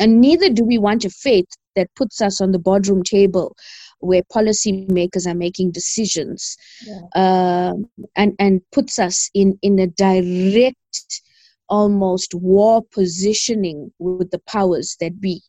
and 0.00 0.18
neither 0.18 0.48
do 0.48 0.64
we 0.64 0.78
want 0.78 1.04
a 1.04 1.10
faith 1.10 1.46
that 1.76 1.94
puts 1.94 2.22
us 2.22 2.40
on 2.40 2.52
the 2.52 2.58
boardroom 2.58 3.02
table 3.02 3.54
where 4.00 4.22
policymakers 4.22 5.26
are 5.26 5.34
making 5.34 5.70
decisions 5.70 6.56
yeah. 6.86 7.00
uh, 7.14 7.74
and 8.16 8.34
and 8.38 8.60
puts 8.72 8.98
us 8.98 9.30
in 9.34 9.58
in 9.62 9.78
a 9.78 9.86
direct 9.86 11.22
almost 11.68 12.34
war 12.34 12.82
positioning 12.92 13.92
with 13.98 14.30
the 14.30 14.38
powers 14.40 14.96
that 15.00 15.20
be 15.20 15.42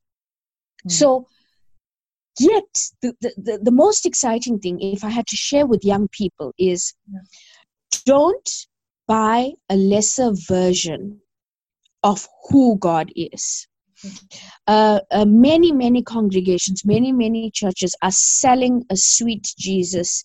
mm. 0.85 0.91
so 0.91 1.25
yet 2.39 2.63
the, 3.01 3.13
the, 3.21 3.59
the, 3.61 3.71
most 3.71 4.05
exciting 4.05 4.59
thing 4.59 4.79
if 4.81 5.03
i 5.03 5.09
had 5.09 5.25
to 5.27 5.35
share 5.37 5.65
with 5.65 5.85
young 5.85 6.07
people 6.09 6.53
is 6.57 6.93
yeah. 7.11 7.19
don't 8.05 8.49
buy 9.07 9.49
a 9.69 9.75
lesser 9.75 10.31
version 10.47 11.19
of 12.03 12.27
who 12.49 12.77
god 12.79 13.11
is 13.15 13.68
uh, 14.67 14.99
uh, 15.11 15.25
many, 15.25 15.71
many 15.71 16.03
congregations, 16.03 16.85
many, 16.85 17.11
many 17.11 17.51
churches 17.51 17.95
are 18.01 18.11
selling 18.11 18.83
a 18.89 18.95
sweet 18.95 19.53
Jesus, 19.57 20.23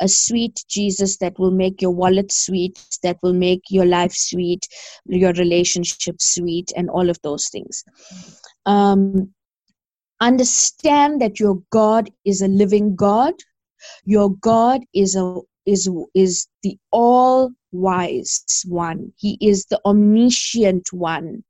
a 0.00 0.08
sweet 0.08 0.64
Jesus 0.68 1.18
that 1.18 1.38
will 1.38 1.50
make 1.50 1.82
your 1.82 1.90
wallet 1.90 2.32
sweet, 2.32 2.78
that 3.02 3.18
will 3.22 3.34
make 3.34 3.62
your 3.68 3.84
life 3.84 4.12
sweet, 4.12 4.66
your 5.06 5.32
relationship 5.34 6.16
sweet, 6.20 6.72
and 6.76 6.88
all 6.90 7.10
of 7.10 7.18
those 7.22 7.48
things. 7.48 7.84
Um, 8.66 9.32
understand 10.20 11.20
that 11.20 11.38
your 11.38 11.62
God 11.70 12.10
is 12.24 12.42
a 12.42 12.48
living 12.48 12.96
God. 12.96 13.34
Your 14.04 14.30
God 14.36 14.82
is 14.94 15.16
a 15.16 15.40
is 15.66 15.88
is 16.14 16.48
the 16.62 16.76
all 16.90 17.50
wise 17.72 18.44
one. 18.66 19.12
He 19.16 19.38
is 19.40 19.66
the 19.66 19.80
omniscient 19.84 20.92
one. 20.92 21.44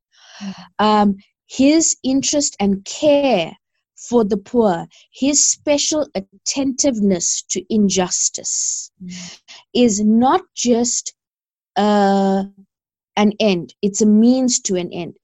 Um, 0.78 1.16
his 1.52 1.96
interest 2.02 2.56
and 2.60 2.82
care 2.84 3.52
for 3.94 4.24
the 4.24 4.38
poor, 4.38 4.86
his 5.12 5.44
special 5.44 6.08
attentiveness 6.14 7.42
to 7.50 7.62
injustice 7.68 8.90
mm. 9.02 9.40
is 9.74 10.02
not 10.02 10.40
just 10.54 11.14
uh, 11.76 12.44
an 13.16 13.32
end, 13.38 13.74
it's 13.82 14.00
a 14.00 14.06
means 14.06 14.60
to 14.60 14.76
an 14.76 14.90
end. 14.92 15.14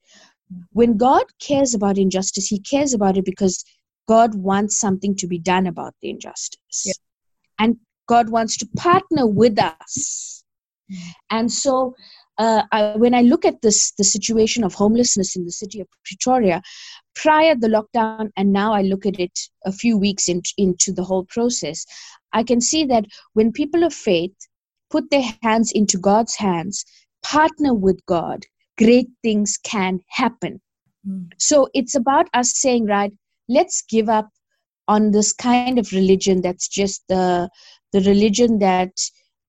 When 0.71 0.97
God 0.97 1.25
cares 1.39 1.73
about 1.73 1.97
injustice, 1.97 2.47
he 2.47 2.59
cares 2.59 2.93
about 2.93 3.17
it 3.17 3.25
because 3.25 3.63
God 4.07 4.35
wants 4.35 4.79
something 4.79 5.15
to 5.17 5.27
be 5.27 5.39
done 5.39 5.65
about 5.65 5.95
the 6.01 6.11
injustice. 6.11 6.83
Yeah. 6.85 6.93
And 7.57 7.77
God 8.07 8.29
wants 8.29 8.57
to 8.57 8.67
partner 8.77 9.25
with 9.25 9.59
us. 9.59 10.43
Mm. 10.91 10.97
And 11.31 11.51
so 11.51 11.95
uh, 12.39 12.63
I, 12.71 12.95
when 12.95 13.13
I 13.13 13.21
look 13.21 13.45
at 13.45 13.61
this, 13.61 13.91
the 13.97 14.03
situation 14.03 14.63
of 14.63 14.73
homelessness 14.73 15.35
in 15.35 15.45
the 15.45 15.51
city 15.51 15.81
of 15.81 15.87
Pretoria, 16.05 16.61
prior 17.15 17.53
the 17.53 17.67
lockdown, 17.67 18.29
and 18.37 18.53
now 18.53 18.73
I 18.73 18.81
look 18.81 19.05
at 19.05 19.19
it 19.19 19.37
a 19.65 19.71
few 19.71 19.97
weeks 19.97 20.29
in, 20.29 20.41
into 20.57 20.93
the 20.93 21.03
whole 21.03 21.25
process, 21.25 21.85
I 22.31 22.43
can 22.43 22.61
see 22.61 22.85
that 22.85 23.05
when 23.33 23.51
people 23.51 23.83
of 23.83 23.93
faith 23.93 24.33
put 24.89 25.11
their 25.11 25.25
hands 25.43 25.71
into 25.73 25.97
God's 25.97 26.35
hands, 26.35 26.85
partner 27.23 27.73
with 27.73 28.03
God, 28.05 28.45
great 28.77 29.09
things 29.21 29.57
can 29.61 29.99
happen. 30.07 30.61
Mm. 31.07 31.29
So 31.37 31.67
it's 31.73 31.95
about 31.95 32.29
us 32.33 32.57
saying, 32.57 32.85
right, 32.85 33.11
let's 33.49 33.81
give 33.81 34.07
up 34.07 34.29
on 34.87 35.11
this 35.11 35.33
kind 35.33 35.77
of 35.77 35.91
religion 35.91 36.41
that's 36.41 36.67
just 36.67 37.03
the 37.09 37.49
the 37.91 38.01
religion 38.01 38.59
that 38.59 38.91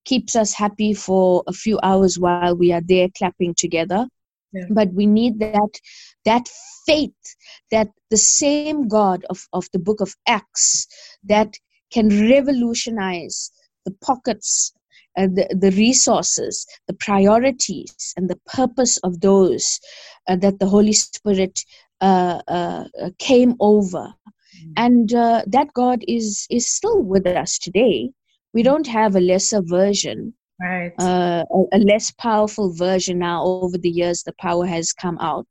keeps 0.04 0.34
us 0.36 0.52
happy 0.52 0.94
for 0.94 1.42
a 1.46 1.52
few 1.52 1.78
hours 1.82 2.18
while 2.18 2.56
we 2.56 2.72
are 2.72 2.82
there 2.86 3.08
clapping 3.16 3.54
together 3.54 4.06
yeah. 4.52 4.64
but 4.70 4.92
we 4.92 5.06
need 5.06 5.38
that 5.38 5.80
that 6.24 6.48
faith 6.86 7.36
that 7.70 7.88
the 8.10 8.16
same 8.16 8.88
god 8.88 9.24
of, 9.30 9.46
of 9.52 9.66
the 9.72 9.78
book 9.78 10.00
of 10.00 10.14
acts 10.26 10.86
that 11.24 11.54
can 11.92 12.08
revolutionize 12.28 13.50
the 13.84 13.92
pockets 14.02 14.72
uh, 15.16 15.26
the, 15.26 15.46
the 15.58 15.70
resources 15.72 16.66
the 16.86 16.94
priorities 16.94 18.14
and 18.16 18.28
the 18.28 18.38
purpose 18.46 18.98
of 18.98 19.20
those 19.20 19.80
uh, 20.28 20.36
that 20.36 20.58
the 20.58 20.66
holy 20.66 20.92
spirit 20.92 21.60
uh, 22.00 22.40
uh 22.48 22.84
came 23.18 23.54
over 23.60 24.14
mm. 24.62 24.72
and 24.76 25.12
uh, 25.14 25.42
that 25.46 25.72
god 25.74 26.02
is 26.08 26.46
is 26.50 26.66
still 26.66 27.02
with 27.02 27.26
us 27.26 27.58
today 27.58 28.10
we 28.52 28.62
don't 28.62 28.86
have 28.86 29.16
a 29.16 29.20
lesser 29.20 29.62
version 29.62 30.34
right. 30.60 30.92
uh, 30.98 31.44
a, 31.50 31.76
a, 31.76 31.78
less 31.78 32.10
powerful 32.10 32.72
version 32.72 33.18
now 33.18 33.44
over 33.44 33.78
the 33.78 33.90
years 33.90 34.22
the 34.22 34.34
power 34.40 34.66
has 34.66 34.92
come 34.92 35.18
out. 35.18 35.48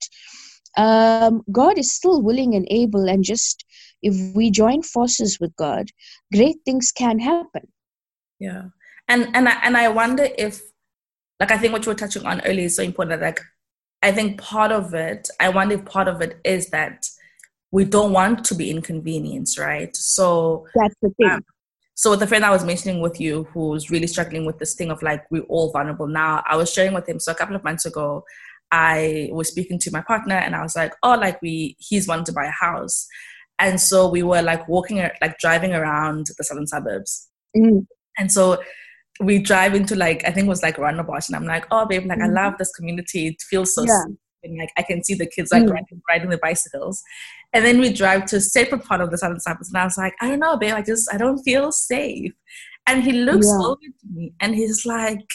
Um, 0.78 1.42
god 1.52 1.78
is 1.80 1.92
still 1.92 2.22
willing 2.22 2.54
and 2.56 2.68
able 2.70 3.10
and 3.10 3.24
just 3.24 3.66
if 4.02 4.36
we 4.36 4.52
join 4.52 4.84
forces 4.84 5.40
with 5.40 5.56
god 5.56 5.90
great 6.34 6.58
things 6.66 6.92
can 6.92 7.20
happen. 7.20 7.68
Yeah. 8.40 8.66
And 9.08 9.36
and 9.36 9.50
I, 9.50 9.58
and 9.64 9.76
I 9.76 9.90
wonder 9.90 10.28
if 10.38 10.62
like 11.40 11.52
i 11.52 11.58
think 11.58 11.74
what 11.74 11.86
you 11.86 11.92
were 11.92 11.98
touching 11.98 12.26
on 12.26 12.42
earlier 12.42 12.66
is 12.66 12.76
so 12.76 12.84
important 12.84 13.22
like 13.22 13.40
i 14.04 14.12
think 14.12 14.40
part 14.40 14.72
of 14.72 14.94
it 14.94 15.30
i 15.40 15.48
wonder 15.48 15.76
if 15.76 15.86
part 15.86 16.08
of 16.08 16.22
it 16.22 16.38
is 16.44 16.70
that 16.70 17.06
we 17.72 17.86
don't 17.86 18.14
want 18.14 18.44
to 18.46 18.56
be 18.56 18.70
inconvenienced 18.70 19.58
right? 19.58 19.96
So 19.96 20.66
that's 20.76 20.96
the 21.02 21.10
thing. 21.18 21.30
um, 21.30 21.46
so 22.00 22.12
with 22.12 22.22
the 22.22 22.28
friend 22.28 22.46
I 22.46 22.50
was 22.50 22.64
mentioning 22.64 23.02
with 23.02 23.20
you 23.20 23.44
who's 23.54 23.92
really 23.92 24.08
struggling 24.08 24.46
with 24.46 24.58
this 24.58 24.74
thing 24.74 24.90
of 24.90 25.04
like 25.04 25.30
we're 25.32 25.44
all 25.50 25.70
vulnerable 25.70 26.08
now, 26.08 26.42
I 26.48 26.56
was 26.56 26.72
sharing 26.72 26.94
with 26.94 27.10
him. 27.10 27.20
So 27.20 27.34
a 27.34 27.36
couple 27.36 27.58
of 27.58 27.64
months 27.66 27.86
ago, 27.86 28.24
I 28.72 29.28
was 29.34 29.50
speaking 29.50 29.78
to 29.80 29.92
my 29.92 30.00
partner 30.00 30.36
and 30.36 30.56
I 30.56 30.62
was 30.62 30.78
like, 30.78 30.94
oh, 31.04 31.16
like 31.16 31.42
we 31.42 31.76
he's 31.78 32.08
wanting 32.08 32.24
to 32.28 32.32
buy 32.32 32.46
a 32.46 32.52
house. 32.52 33.06
And 33.60 33.82
so 33.82 34.08
we 34.08 34.24
were 34.24 34.42
like 34.42 34.66
walking 34.70 35.06
like 35.22 35.40
driving 35.40 35.74
around 35.74 36.28
the 36.38 36.44
southern 36.46 36.68
suburbs. 36.68 37.28
Mm. 37.54 37.86
And 38.18 38.32
so 38.32 38.64
we 39.20 39.40
drive 39.40 39.76
into 39.76 39.98
like 39.98 40.24
I 40.26 40.32
think 40.32 40.46
it 40.46 40.50
was 40.50 40.64
like 40.64 40.78
Rondebosch 40.78 41.28
and 41.28 41.36
I'm 41.36 41.46
like, 41.46 41.66
oh 41.70 41.86
babe, 41.86 42.06
like 42.06 42.20
mm. 42.20 42.30
I 42.30 42.30
love 42.30 42.54
this 42.58 42.72
community. 42.72 43.28
It 43.28 43.42
feels 43.42 43.76
so 43.76 43.84
yeah. 43.84 44.04
and 44.44 44.58
like 44.58 44.72
I 44.78 44.84
can 44.84 45.04
see 45.04 45.16
the 45.16 45.28
kids 45.28 45.52
like 45.52 45.64
mm. 45.64 45.74
riding, 45.74 46.02
riding 46.08 46.30
the 46.30 46.40
bicycles. 46.42 47.04
And 47.54 47.66
then 47.66 47.80
we 47.80 47.92
drive 47.92 48.26
to 48.28 48.38
a 48.38 48.42
separate 48.42 48.86
part 48.86 49.02
of 49.02 49.12
the 49.12 49.18
southern 49.18 49.40
suburbs. 49.40 49.70
And 49.70 49.78
I 49.78 49.84
was 49.84 49.98
like, 49.98 50.14
I 50.22 50.30
don't 50.30 50.40
know, 50.40 50.58
babe, 50.58 50.76
I 50.76 50.82
just, 50.82 51.12
I 51.14 51.18
don't 51.18 51.40
feel 51.40 51.72
safe. 51.72 52.34
And 52.86 53.04
he 53.04 53.12
looks 53.12 53.48
yeah. 53.48 53.66
over 53.66 53.82
to 53.82 54.08
me 54.14 54.34
and 54.40 54.56
he's 54.56 54.86
like, 54.86 55.26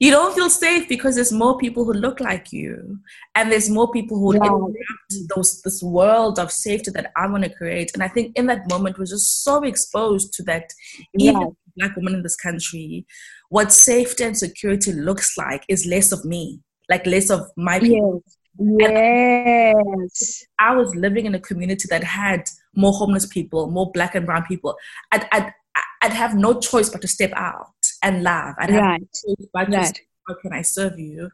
you 0.00 0.12
don't 0.12 0.34
feel 0.34 0.48
safe 0.48 0.88
because 0.88 1.16
there's 1.16 1.32
more 1.32 1.58
people 1.58 1.84
who 1.84 1.92
look 1.92 2.20
like 2.20 2.52
you 2.52 2.98
and 3.34 3.50
there's 3.50 3.68
more 3.68 3.90
people 3.90 4.18
who 4.18 4.34
yeah. 4.34 4.44
interrupt 4.44 5.34
those 5.34 5.60
this 5.62 5.82
world 5.82 6.38
of 6.38 6.52
safety 6.52 6.90
that 6.90 7.10
i 7.16 7.26
want 7.26 7.44
to 7.44 7.50
create 7.50 7.90
and 7.94 8.02
i 8.02 8.08
think 8.08 8.36
in 8.38 8.46
that 8.46 8.68
moment 8.70 8.98
we're 8.98 9.04
just 9.04 9.42
so 9.42 9.62
exposed 9.64 10.32
to 10.32 10.42
that 10.42 10.72
yeah. 11.14 11.30
even 11.32 11.56
black 11.76 11.96
woman 11.96 12.14
in 12.14 12.22
this 12.22 12.36
country 12.36 13.06
what 13.48 13.72
safety 13.72 14.24
and 14.24 14.36
security 14.36 14.92
looks 14.92 15.36
like 15.36 15.64
is 15.68 15.86
less 15.86 16.12
of 16.12 16.24
me 16.24 16.60
like 16.88 17.04
less 17.06 17.30
of 17.30 17.40
my 17.56 17.78
people 17.78 18.22
yes. 18.24 18.37
Yes. 18.58 20.44
I 20.58 20.74
was 20.74 20.94
living 20.94 21.26
in 21.26 21.34
a 21.34 21.40
community 21.40 21.86
that 21.90 22.02
had 22.02 22.48
more 22.74 22.92
homeless 22.92 23.26
people, 23.26 23.70
more 23.70 23.90
black 23.92 24.14
and 24.14 24.26
brown 24.26 24.44
people. 24.46 24.76
I'd, 25.12 25.26
I'd, 25.32 25.52
I'd 26.02 26.12
have 26.12 26.34
no 26.34 26.58
choice 26.58 26.88
but 26.90 27.00
to 27.02 27.08
step 27.08 27.32
out 27.34 27.74
and 28.02 28.22
laugh. 28.22 28.54
I'd 28.58 28.70
have 28.70 28.80
right. 28.80 29.00
no 29.00 29.06
choice 29.06 29.48
but 29.52 29.68
right. 29.68 29.94
to 29.94 30.02
how 30.28 30.34
can 30.42 30.52
I 30.52 30.62
serve 30.62 30.98
you? 30.98 31.30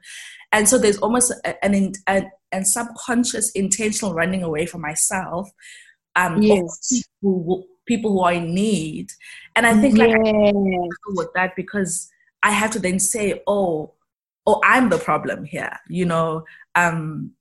And 0.52 0.69
so 0.69 0.78
there's 0.78 0.99
almost 0.99 1.33
an, 1.62 1.93
an, 2.07 2.31
an 2.52 2.64
subconscious 2.64 3.50
intentional 3.52 4.14
running 4.14 4.43
away 4.43 4.66
from 4.66 4.83
myself. 4.83 5.50
Um, 6.16 6.43
yes. 6.43 7.02
People, 7.23 7.66
people 7.87 8.12
who 8.12 8.21
are 8.21 8.35
in 8.35 8.54
need. 8.54 9.11
And 9.57 9.66
I 9.66 9.75
think 9.75 9.99
like 9.99 10.14
yes. 10.25 10.35
I 10.35 10.52
with 11.09 11.33
that 11.35 11.57
because 11.57 12.09
I 12.43 12.50
have 12.50 12.71
to 12.73 12.78
then 12.78 12.99
say, 13.00 13.43
oh, 13.47 13.95
oh, 14.47 14.61
I'm 14.62 14.90
the 14.90 14.99
problem 14.99 15.45
here, 15.45 15.73
you 15.88 16.04
know, 16.04 16.45
um, 16.75 17.33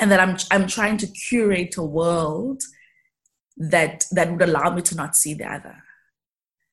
and 0.00 0.10
that 0.10 0.20
I'm 0.20 0.36
I'm 0.50 0.66
trying 0.66 0.96
to 0.98 1.06
curate 1.06 1.76
a 1.76 1.82
world 1.82 2.62
that 3.56 4.06
that 4.12 4.30
would 4.30 4.42
allow 4.42 4.70
me 4.74 4.82
to 4.82 4.94
not 4.94 5.16
see 5.16 5.34
the 5.34 5.52
other. 5.52 5.76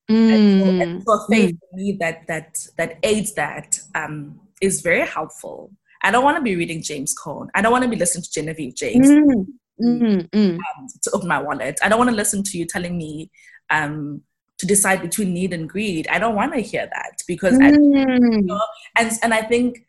Mm. 0.10 0.32
And, 0.32 0.62
so, 0.62 0.70
and 0.84 1.04
so 1.04 1.26
faith 1.30 1.56
mm. 1.56 1.60
for 1.60 1.76
me 1.76 1.98
that 2.00 2.28
that 2.28 2.58
that 2.78 3.00
aids 3.04 3.34
that 3.36 3.80
um, 3.96 4.40
is 4.62 4.82
very 4.82 5.08
helpful. 5.08 5.72
I 6.04 6.12
don't 6.12 6.24
want 6.24 6.38
to 6.38 6.44
be 6.44 6.56
reading 6.56 6.84
James 6.84 7.16
Cone. 7.16 7.50
I 7.56 7.62
don't 7.62 7.72
want 7.72 7.84
to 7.84 7.90
be 7.90 7.96
listening 7.96 8.24
to 8.24 8.32
Genevieve 8.32 8.76
James 8.76 9.08
mm. 9.08 9.46
Mm, 9.82 10.30
mm. 10.30 10.54
Um, 10.54 10.88
to 11.04 11.12
open 11.12 11.28
my 11.28 11.42
wallet. 11.42 11.80
I 11.84 11.90
don't 11.90 11.98
want 11.98 12.10
to 12.10 12.16
listen 12.16 12.44
to 12.44 12.58
you 12.58 12.66
telling 12.66 12.98
me 12.98 13.32
um, 13.70 14.22
to 14.60 14.66
decide 14.66 15.02
between 15.02 15.34
need 15.34 15.54
and 15.54 15.68
greed. 15.68 16.08
I 16.10 16.20
don't 16.20 16.36
want 16.36 16.54
to 16.54 16.60
hear 16.60 16.88
that 16.94 17.18
because, 17.28 17.60
I, 17.60 17.70
you 17.70 18.42
know, 18.44 18.62
and 18.98 19.12
and 19.22 19.34
I 19.34 19.42
think 19.42 19.86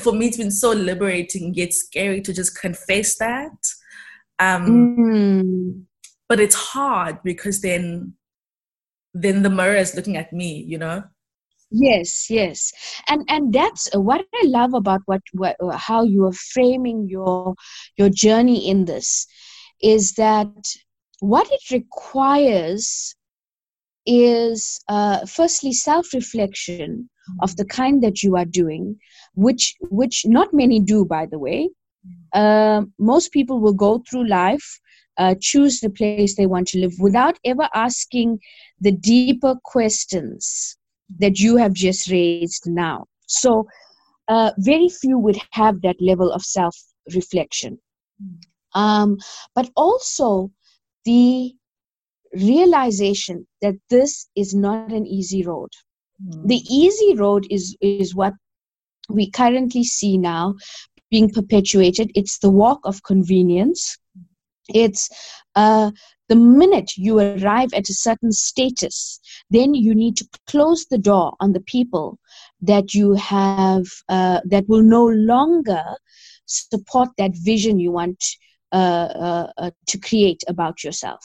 for 0.00 0.12
me 0.12 0.26
it's 0.26 0.36
been 0.36 0.50
so 0.50 0.72
liberating 0.72 1.54
yet 1.54 1.72
scary 1.72 2.20
to 2.22 2.32
just 2.32 2.58
confess 2.58 3.16
that. 3.18 3.56
Um 4.38 4.96
mm. 4.96 5.82
but 6.28 6.40
it's 6.40 6.54
hard 6.54 7.18
because 7.22 7.60
then 7.60 8.14
then 9.12 9.42
the 9.42 9.50
mirror 9.50 9.76
is 9.76 9.94
looking 9.94 10.16
at 10.16 10.32
me 10.32 10.64
you 10.66 10.78
know? 10.78 11.04
Yes 11.70 12.28
yes. 12.30 12.72
And 13.08 13.24
and 13.28 13.52
that's 13.52 13.88
what 13.94 14.24
i 14.34 14.46
love 14.46 14.74
about 14.74 15.00
what, 15.06 15.22
what 15.32 15.56
how 15.74 16.02
you 16.02 16.24
are 16.26 16.32
framing 16.32 17.08
your 17.08 17.54
your 17.96 18.10
journey 18.10 18.68
in 18.68 18.84
this 18.84 19.26
is 19.80 20.14
that 20.14 20.48
what 21.20 21.48
it 21.50 21.70
requires 21.72 23.14
is 24.06 24.80
uh, 24.88 25.24
firstly 25.26 25.72
self-reflection 25.72 27.08
of 27.40 27.56
the 27.56 27.64
kind 27.64 28.02
that 28.02 28.22
you 28.22 28.36
are 28.36 28.44
doing 28.44 28.96
which 29.34 29.74
which 29.90 30.24
not 30.26 30.52
many 30.52 30.80
do 30.80 31.04
by 31.04 31.26
the 31.26 31.38
way. 31.38 31.70
Uh, 32.32 32.82
most 32.98 33.32
people 33.32 33.60
will 33.60 33.72
go 33.72 34.02
through 34.08 34.28
life 34.28 34.80
uh, 35.16 35.34
choose 35.40 35.80
the 35.80 35.90
place 35.90 36.34
they 36.36 36.46
want 36.46 36.66
to 36.68 36.78
live 36.78 36.94
without 36.98 37.38
ever 37.44 37.68
asking 37.74 38.38
the 38.80 38.92
deeper 38.92 39.54
questions 39.64 40.76
that 41.18 41.38
you 41.38 41.56
have 41.56 41.72
just 41.72 42.10
raised 42.10 42.64
now. 42.66 43.06
So 43.26 43.66
uh, 44.28 44.50
very 44.58 44.88
few 44.88 45.18
would 45.18 45.38
have 45.52 45.80
that 45.82 45.96
level 46.00 46.32
of 46.32 46.42
self 46.42 46.76
reflection 47.14 47.78
um, 48.74 49.18
but 49.54 49.70
also 49.76 50.50
the 51.04 51.54
realization 52.34 53.46
that 53.62 53.74
this 53.90 54.28
is 54.36 54.54
not 54.54 54.90
an 54.92 55.06
easy 55.06 55.44
road. 55.44 55.70
The 56.20 56.62
easy 56.68 57.14
road 57.14 57.46
is 57.50 57.76
is 57.80 58.14
what 58.14 58.34
we 59.08 59.30
currently 59.30 59.84
see 59.84 60.16
now 60.16 60.54
being 61.10 61.30
perpetuated. 61.30 62.10
It's 62.14 62.38
the 62.38 62.50
walk 62.50 62.80
of 62.84 63.02
convenience. 63.02 63.98
It's 64.68 65.08
uh, 65.54 65.90
the 66.28 66.36
minute 66.36 66.96
you 66.96 67.18
arrive 67.18 67.74
at 67.74 67.88
a 67.88 67.94
certain 67.94 68.32
status, 68.32 69.20
then 69.50 69.74
you 69.74 69.94
need 69.94 70.16
to 70.16 70.28
close 70.46 70.86
the 70.86 70.98
door 70.98 71.34
on 71.40 71.52
the 71.52 71.60
people 71.60 72.18
that 72.62 72.94
you 72.94 73.14
have 73.14 73.84
uh, 74.08 74.40
that 74.46 74.64
will 74.68 74.82
no 74.82 75.06
longer 75.06 75.84
support 76.46 77.10
that 77.18 77.32
vision 77.34 77.78
you 77.78 77.90
want 77.90 78.22
uh, 78.72 79.08
uh, 79.14 79.52
uh 79.58 79.70
to 79.86 79.98
create 79.98 80.42
about 80.48 80.82
yourself. 80.82 81.24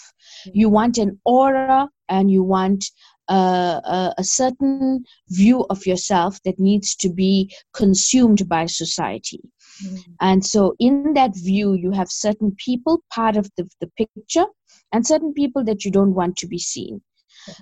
You 0.53 0.69
want 0.69 0.97
an 0.97 1.19
aura 1.25 1.89
and 2.09 2.29
you 2.29 2.43
want 2.43 2.91
a, 3.33 4.13
a, 4.17 4.23
certain 4.23 5.03
view 5.29 5.65
of 5.69 5.85
yourself 5.85 6.39
that 6.43 6.59
needs 6.59 6.95
to 6.95 7.09
be 7.09 7.53
consumed 7.73 8.47
by 8.49 8.65
society. 8.65 9.41
Mm-hmm. 9.83 10.11
And 10.19 10.45
so, 10.45 10.75
in 10.79 11.13
that 11.13 11.35
view, 11.35 11.73
you 11.73 11.91
have 11.91 12.09
certain 12.09 12.55
people 12.57 13.03
part 13.13 13.37
of 13.37 13.49
the, 13.55 13.69
the 13.79 13.87
picture 13.97 14.45
and 14.91 15.05
certain 15.05 15.33
people 15.33 15.63
that 15.65 15.85
you 15.85 15.91
don't 15.91 16.15
want 16.15 16.37
to 16.37 16.47
be 16.47 16.59
seen. 16.59 17.01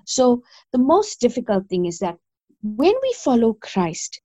So, 0.06 0.42
the 0.72 0.80
most 0.80 1.20
difficult 1.20 1.68
thing 1.68 1.86
is 1.86 2.00
that 2.00 2.18
when 2.64 2.94
we 3.02 3.14
follow 3.18 3.54
Christ, 3.54 4.22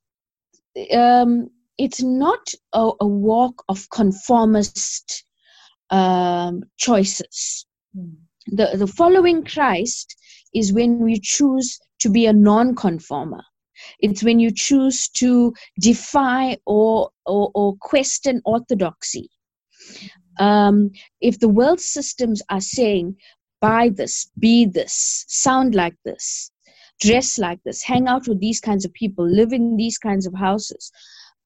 um, 0.93 1.51
it's 1.79 2.03
not 2.03 2.53
a, 2.73 2.91
a, 3.01 3.07
walk 3.07 3.65
of 3.69 3.89
conformist 3.91 5.25
um, 5.91 6.63
choices. 6.79 7.67
Mm. 7.97 8.15
The, 8.47 8.71
the 8.77 8.87
following 8.87 9.45
Christ 9.45 10.17
is 10.55 10.73
when 10.73 10.99
we 10.99 11.19
choose 11.19 11.79
to 12.01 12.11
be 12.11 12.27
a 12.27 12.33
non-conformer. 12.33 13.43
It's 14.01 14.23
when 14.23 14.39
you 14.39 14.51
choose 14.51 15.09
to 15.17 15.55
defy 15.81 16.59
or 16.67 17.11
or, 17.27 17.51
or 17.55 17.77
question 17.81 18.43
orthodoxy. 18.45 19.29
Um, 20.39 20.91
if 21.21 21.39
the 21.39 21.49
world 21.49 21.81
systems 21.81 22.43
are 22.49 22.61
saying 22.61 23.17
buy 23.63 23.89
this 23.89 24.31
be 24.39 24.67
this 24.67 25.25
sound 25.29 25.75
like 25.75 25.95
this 26.05 26.51
dress 27.01 27.39
like 27.39 27.61
this 27.65 27.83
hang 27.83 28.09
out 28.09 28.29
with 28.29 28.41
these 28.41 28.61
kinds 28.61 28.85
of 28.85 28.93
people 28.93 29.27
live 29.27 29.53
in 29.53 29.77
these 29.77 29.97
kinds 29.99 30.27
of 30.27 30.35
houses 30.35 30.91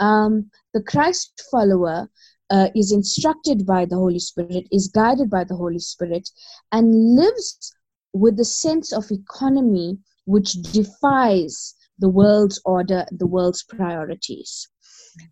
um, 0.01 0.51
the 0.73 0.83
christ 0.83 1.31
follower 1.51 2.09
uh, 2.51 2.69
is 2.75 2.91
instructed 2.91 3.67
by 3.67 3.85
the 3.85 3.97
holy 3.97 4.19
spirit 4.19 4.67
is 4.73 4.89
guided 4.89 5.29
by 5.31 5.45
the 5.45 5.55
holy 5.55 5.79
spirit 5.79 6.29
and 6.73 7.17
lives 7.17 7.76
with 8.17 8.37
the 8.37 8.45
sense 8.45 8.93
of 8.93 9.11
economy 9.11 9.99
which 10.25 10.53
defies 10.73 11.75
the 11.99 12.09
world's 12.09 12.61
order, 12.65 13.07
the 13.13 13.27
world's 13.27 13.63
priorities. 13.63 14.69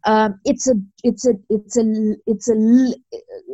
um, 0.04 0.40
it's 0.44 0.66
a 0.66 0.74
it's 1.02 1.26
a 1.26 1.34
it's 1.50 1.76
a 1.76 2.16
it's 2.26 2.48
a 2.48 2.56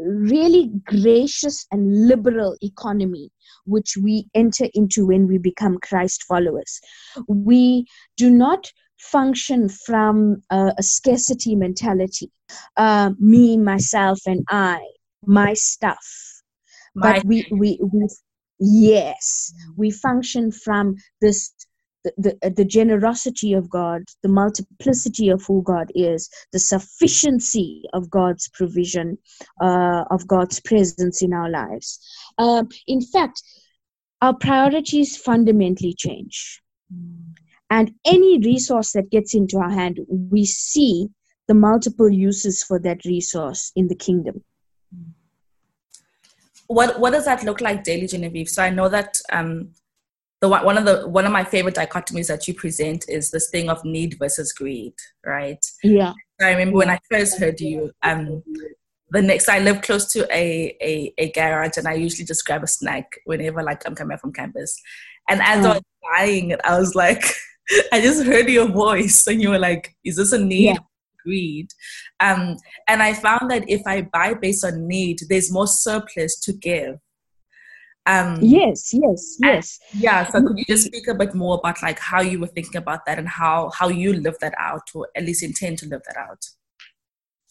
really 0.04 0.70
gracious 0.84 1.66
and 1.72 2.06
liberal 2.06 2.56
economy 2.62 3.30
which 3.66 3.96
we 3.96 4.26
enter 4.34 4.66
into 4.74 5.06
when 5.06 5.26
we 5.26 5.38
become 5.38 5.78
Christ 5.78 6.24
followers. 6.24 6.80
We 7.26 7.86
do 8.16 8.30
not 8.30 8.70
function 8.98 9.68
from 9.68 10.42
a, 10.50 10.72
a 10.78 10.82
scarcity 10.82 11.56
mentality. 11.56 12.30
Uh, 12.76 13.10
me, 13.18 13.56
myself, 13.56 14.18
and 14.26 14.44
I, 14.50 14.80
my 15.24 15.54
stuff. 15.54 16.04
My 16.94 17.14
but 17.14 17.24
we, 17.24 17.46
we, 17.50 17.78
we, 17.92 18.08
yes, 18.60 19.52
we 19.76 19.90
function 19.90 20.52
from 20.52 20.96
this 21.20 21.52
the, 22.04 22.36
the, 22.42 22.50
the 22.50 22.64
generosity 22.64 23.52
of 23.52 23.68
God, 23.68 24.04
the 24.22 24.28
multiplicity 24.28 25.28
of 25.28 25.44
who 25.46 25.62
God 25.62 25.92
is, 25.94 26.30
the 26.50 26.58
sufficiency 26.58 27.84
of 27.92 28.08
God's 28.08 28.48
provision, 28.48 29.18
uh, 29.60 30.04
of 30.10 30.26
God's 30.26 30.60
presence 30.60 31.22
in 31.22 31.34
our 31.34 31.50
lives. 31.50 32.00
Uh, 32.38 32.64
in 32.86 33.02
fact, 33.02 33.42
our 34.22 34.34
priorities 34.34 35.16
fundamentally 35.16 35.94
change. 35.94 36.62
And 37.70 37.92
any 38.04 38.38
resource 38.38 38.92
that 38.92 39.10
gets 39.10 39.34
into 39.34 39.58
our 39.58 39.70
hand, 39.70 40.00
we 40.08 40.44
see 40.44 41.08
the 41.46 41.54
multiple 41.54 42.10
uses 42.10 42.62
for 42.62 42.78
that 42.80 43.04
resource 43.04 43.72
in 43.76 43.88
the 43.88 43.94
kingdom. 43.94 44.42
What 46.70 47.00
what 47.00 47.10
does 47.10 47.24
that 47.24 47.42
look 47.42 47.60
like 47.60 47.82
daily, 47.82 48.06
Genevieve? 48.06 48.48
So 48.48 48.62
I 48.62 48.70
know 48.70 48.88
that 48.88 49.20
um, 49.32 49.72
the 50.40 50.48
one 50.48 50.78
of 50.78 50.84
the 50.84 51.08
one 51.08 51.26
of 51.26 51.32
my 51.32 51.42
favorite 51.42 51.74
dichotomies 51.74 52.28
that 52.28 52.46
you 52.46 52.54
present 52.54 53.06
is 53.08 53.32
this 53.32 53.50
thing 53.50 53.68
of 53.68 53.84
need 53.84 54.16
versus 54.20 54.52
greed, 54.52 54.94
right? 55.26 55.58
Yeah. 55.82 56.12
I 56.40 56.52
remember 56.52 56.76
when 56.76 56.88
I 56.88 57.00
first 57.10 57.40
heard 57.40 57.60
you, 57.60 57.90
um, 58.04 58.44
the 59.10 59.20
next 59.20 59.48
I 59.48 59.58
live 59.58 59.82
close 59.82 60.12
to 60.12 60.20
a, 60.32 60.76
a, 60.80 61.12
a 61.18 61.32
garage 61.32 61.76
and 61.76 61.88
I 61.88 61.94
usually 61.94 62.24
just 62.24 62.46
grab 62.46 62.62
a 62.62 62.68
snack 62.68 63.18
whenever 63.24 63.64
like 63.64 63.84
I'm 63.84 63.96
coming 63.96 64.16
from 64.16 64.32
campus. 64.32 64.80
And 65.28 65.42
as 65.42 65.66
I 65.66 65.70
was 65.70 65.82
buying 66.16 66.52
it, 66.52 66.60
I 66.62 66.78
was 66.78 66.94
like, 66.94 67.24
I 67.92 68.00
just 68.00 68.24
heard 68.24 68.48
your 68.48 68.68
voice 68.68 69.26
and 69.26 69.42
you 69.42 69.50
were 69.50 69.58
like, 69.58 69.96
is 70.04 70.18
this 70.18 70.30
a 70.30 70.38
need? 70.38 70.66
Yeah. 70.66 70.76
Greed. 71.24 71.70
Um, 72.20 72.56
and 72.88 73.02
I 73.02 73.14
found 73.14 73.50
that 73.50 73.68
if 73.68 73.82
I 73.86 74.02
buy 74.02 74.34
based 74.34 74.64
on 74.64 74.86
need, 74.86 75.20
there's 75.28 75.52
more 75.52 75.66
surplus 75.66 76.38
to 76.40 76.52
give. 76.52 76.96
Um, 78.06 78.38
yes, 78.40 78.94
yes, 78.94 79.36
yes. 79.40 79.78
yeah. 79.92 80.26
So 80.30 80.42
could 80.42 80.58
you 80.58 80.64
just 80.64 80.86
speak 80.86 81.06
a 81.06 81.14
bit 81.14 81.34
more 81.34 81.58
about 81.58 81.82
like 81.82 81.98
how 81.98 82.22
you 82.22 82.40
were 82.40 82.46
thinking 82.46 82.76
about 82.76 83.04
that 83.06 83.18
and 83.18 83.28
how 83.28 83.70
how 83.74 83.88
you 83.88 84.14
live 84.14 84.36
that 84.40 84.54
out, 84.58 84.88
or 84.94 85.08
at 85.14 85.24
least 85.24 85.42
intend 85.42 85.78
to 85.78 85.86
live 85.86 86.00
that 86.06 86.16
out? 86.16 86.44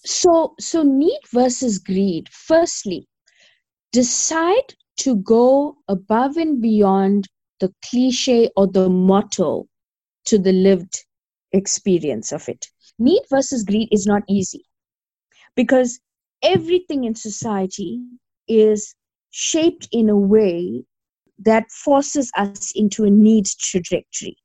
so 0.06 0.54
so 0.60 0.82
need 0.84 1.20
versus 1.32 1.78
greed 1.78 2.30
firstly 2.32 3.08
decide 3.92 4.74
to 4.98 5.16
go 5.18 5.76
above 5.88 6.38
and 6.38 6.62
beyond 6.62 7.28
the 7.60 7.74
cliche 7.86 8.50
or 8.56 8.68
the 8.68 8.90
motto 8.90 9.68
to 10.26 10.38
the 10.38 10.54
lived 10.54 11.06
experience 11.52 12.32
of 12.32 12.48
it 12.48 12.68
need 13.00 13.22
versus 13.30 13.64
greed 13.64 13.88
is 13.92 14.06
not 14.06 14.24
easy 14.28 14.66
because 15.56 16.00
everything 16.44 17.04
in 17.04 17.16
society 17.16 18.00
is 18.48 18.96
shaped 19.32 19.88
in 19.92 20.10
a 20.10 20.18
way 20.18 20.84
that 21.38 21.70
forces 21.72 22.32
us 22.36 22.72
into 22.76 23.04
a 23.06 23.10
needs 23.10 23.56
trajectory 23.56 24.36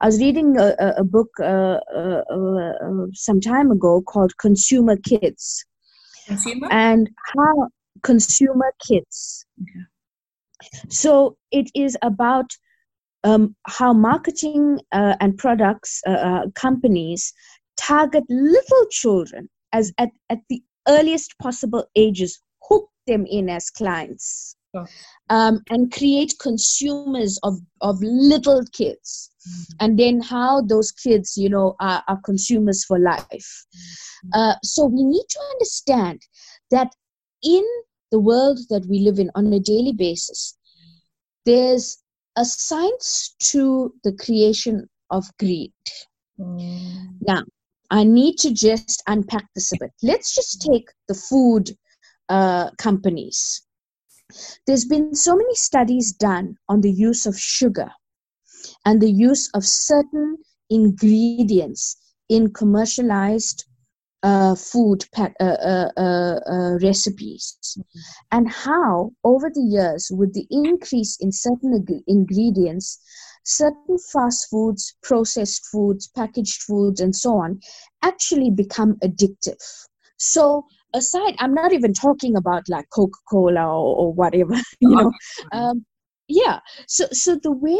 I 0.00 0.06
was 0.06 0.20
reading 0.20 0.58
a, 0.58 0.74
a, 0.78 0.88
a 0.98 1.04
book 1.04 1.28
uh, 1.40 1.80
uh, 1.94 2.22
uh, 2.30 3.06
some 3.12 3.40
time 3.40 3.70
ago 3.70 4.02
called 4.02 4.36
Consumer 4.38 4.96
Kids. 4.96 5.64
Consumer? 6.26 6.68
And 6.70 7.08
how 7.36 7.68
consumer 8.02 8.72
kids. 8.86 9.46
Okay. 9.62 9.84
So 10.88 11.36
it 11.50 11.70
is 11.74 11.96
about 12.02 12.50
um, 13.24 13.54
how 13.66 13.92
marketing 13.92 14.80
uh, 14.92 15.16
and 15.20 15.36
products 15.36 16.00
uh, 16.06 16.10
uh, 16.10 16.46
companies 16.54 17.32
target 17.76 18.24
little 18.28 18.86
children 18.90 19.48
as 19.72 19.92
at, 19.98 20.10
at 20.30 20.38
the 20.48 20.62
earliest 20.88 21.38
possible 21.38 21.84
ages, 21.96 22.40
hook 22.62 22.88
them 23.06 23.26
in 23.26 23.48
as 23.48 23.70
clients. 23.70 24.56
Oh. 24.74 24.84
Um, 25.30 25.62
and 25.70 25.90
create 25.90 26.34
consumers 26.38 27.38
of, 27.42 27.54
of 27.80 27.96
little 28.02 28.62
kids 28.72 29.30
mm-hmm. 29.48 29.72
and 29.80 29.98
then 29.98 30.20
how 30.20 30.60
those 30.60 30.92
kids 30.92 31.34
you 31.36 31.48
know 31.48 31.76
are, 31.80 32.02
are 32.08 32.20
consumers 32.26 32.84
for 32.84 32.98
life 32.98 33.26
mm-hmm. 33.32 34.28
uh, 34.34 34.54
so 34.62 34.84
we 34.84 35.02
need 35.02 35.24
to 35.30 35.40
understand 35.52 36.20
that 36.70 36.92
in 37.42 37.64
the 38.10 38.20
world 38.20 38.58
that 38.68 38.84
we 38.86 38.98
live 38.98 39.18
in 39.18 39.30
on 39.34 39.50
a 39.52 39.60
daily 39.60 39.94
basis 39.94 40.58
there's 41.46 42.02
a 42.36 42.44
science 42.44 43.34
to 43.38 43.94
the 44.04 44.12
creation 44.12 44.86
of 45.10 45.24
greed 45.38 45.72
mm. 46.38 47.08
now 47.26 47.42
i 47.90 48.04
need 48.04 48.36
to 48.36 48.52
just 48.52 49.02
unpack 49.06 49.46
this 49.54 49.72
a 49.72 49.76
bit 49.80 49.90
let's 50.02 50.34
just 50.34 50.62
take 50.62 50.88
the 51.08 51.14
food 51.14 51.70
uh, 52.28 52.70
companies 52.78 53.62
there's 54.66 54.84
been 54.84 55.14
so 55.14 55.36
many 55.36 55.54
studies 55.54 56.12
done 56.12 56.56
on 56.68 56.80
the 56.80 56.90
use 56.90 57.26
of 57.26 57.38
sugar 57.38 57.90
and 58.84 59.00
the 59.00 59.10
use 59.10 59.48
of 59.54 59.64
certain 59.64 60.36
ingredients 60.70 61.96
in 62.28 62.52
commercialized 62.52 63.64
uh, 64.22 64.54
food 64.56 65.04
uh, 65.16 65.28
uh, 65.40 65.90
uh, 65.96 66.40
uh, 66.50 66.78
recipes 66.82 67.56
mm-hmm. 67.78 68.00
and 68.32 68.48
how 68.50 69.12
over 69.22 69.50
the 69.50 69.60
years 69.60 70.10
with 70.12 70.32
the 70.34 70.46
increase 70.50 71.16
in 71.20 71.30
certain 71.30 71.74
ag- 71.74 72.02
ingredients 72.08 72.98
certain 73.46 73.96
fast 74.12 74.48
foods 74.50 74.96
processed 75.02 75.64
foods 75.66 76.08
packaged 76.08 76.62
foods 76.62 77.00
and 77.00 77.14
so 77.14 77.36
on 77.38 77.60
actually 78.02 78.50
become 78.50 78.96
addictive. 79.04 79.62
So 80.18 80.64
aside 80.94 81.34
i'm 81.40 81.52
not 81.52 81.72
even 81.72 81.92
talking 81.92 82.36
about 82.36 82.62
like 82.68 82.86
coca-cola 82.90 83.60
or, 83.60 83.96
or 83.96 84.12
whatever 84.12 84.54
you 84.80 84.96
know. 84.96 85.12
Um, 85.52 85.84
yeah. 86.28 86.60
So 86.88 87.06
so 87.12 87.38
the 87.42 87.52
way 87.52 87.78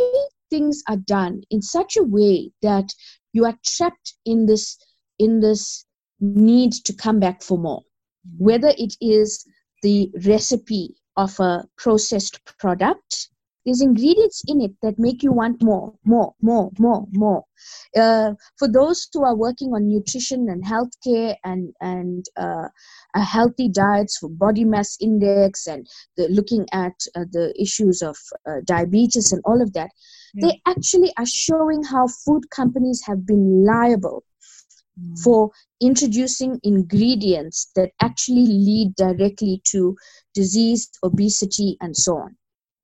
things 0.50 0.83
are 0.88 0.96
done 0.96 1.42
in 1.50 1.62
such 1.62 1.96
a 1.96 2.02
way 2.02 2.50
that 2.62 2.92
you 3.33 3.44
are 3.44 3.59
trapped 3.64 4.14
in 4.24 4.46
this 4.46 4.79
in 5.18 5.40
this 5.40 5.85
need 6.20 6.72
to 6.72 6.92
come 6.94 7.18
back 7.20 7.42
for 7.42 7.59
more 7.59 7.83
whether 8.38 8.72
it 8.76 8.94
is 9.00 9.44
the 9.83 10.11
recipe 10.24 10.94
of 11.16 11.38
a 11.40 11.64
processed 11.76 12.40
product 12.59 13.29
there's 13.66 13.83
ingredients 13.83 14.42
in 14.46 14.61
it 14.61 14.70
that 14.81 14.98
make 14.98 15.22
you 15.22 15.33
want 15.33 15.62
more 15.62 15.92
more 16.05 16.33
more 16.40 16.70
more 16.79 17.05
more 17.12 17.44
uh, 17.96 18.33
for 18.59 18.68
those 18.68 19.09
who 19.12 19.24
are 19.24 19.37
working 19.37 19.70
on 19.74 19.88
nutrition 19.88 20.48
and 20.48 20.64
healthcare 20.64 21.35
and 21.44 21.74
and 21.81 22.24
uh, 22.37 22.68
a 23.14 23.20
healthy 23.20 23.68
diets 23.68 24.18
for 24.18 24.31
body 24.31 24.64
mass 24.64 24.96
index 25.00 25.66
and 25.66 25.87
the, 26.16 26.29
looking 26.29 26.64
at 26.72 26.94
uh, 27.16 27.24
the 27.33 27.52
issues 27.61 28.02
of 28.02 28.16
uh, 28.48 28.61
diabetes 28.64 29.33
and 29.33 29.42
all 29.44 29.61
of 29.61 29.72
that 29.72 29.90
yeah. 30.35 30.46
they 30.46 30.61
actually 30.66 31.12
are 31.18 31.26
showing 31.26 31.83
how 31.83 32.07
food 32.24 32.48
companies 32.50 33.02
have 33.05 33.26
been 33.26 33.66
liable 33.66 34.22
mm. 34.98 35.18
for 35.24 35.50
introducing 35.81 36.61
ingredients 36.62 37.70
that 37.74 37.90
actually 38.00 38.46
lead 38.46 38.94
directly 38.96 39.61
to 39.64 39.96
disease 40.35 40.88
obesity 41.02 41.76
and 41.81 41.96
so 41.96 42.16
on 42.16 42.37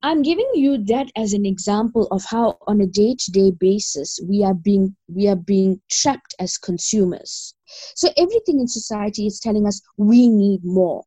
I'm 0.04 0.22
giving 0.22 0.50
you 0.54 0.78
that 0.86 1.12
as 1.16 1.32
an 1.32 1.46
example 1.46 2.08
of 2.10 2.24
how 2.24 2.58
on 2.66 2.80
a 2.80 2.86
day-to-day 2.86 3.52
basis 3.52 4.18
we 4.28 4.42
are 4.42 4.54
being 4.54 4.96
we 5.06 5.28
are 5.28 5.36
being 5.36 5.80
trapped 5.90 6.34
as 6.40 6.58
consumers. 6.58 7.54
So 7.94 8.08
everything 8.16 8.58
in 8.58 8.66
society 8.66 9.26
is 9.26 9.38
telling 9.38 9.66
us 9.66 9.80
we 9.96 10.28
need 10.28 10.64
more. 10.64 11.04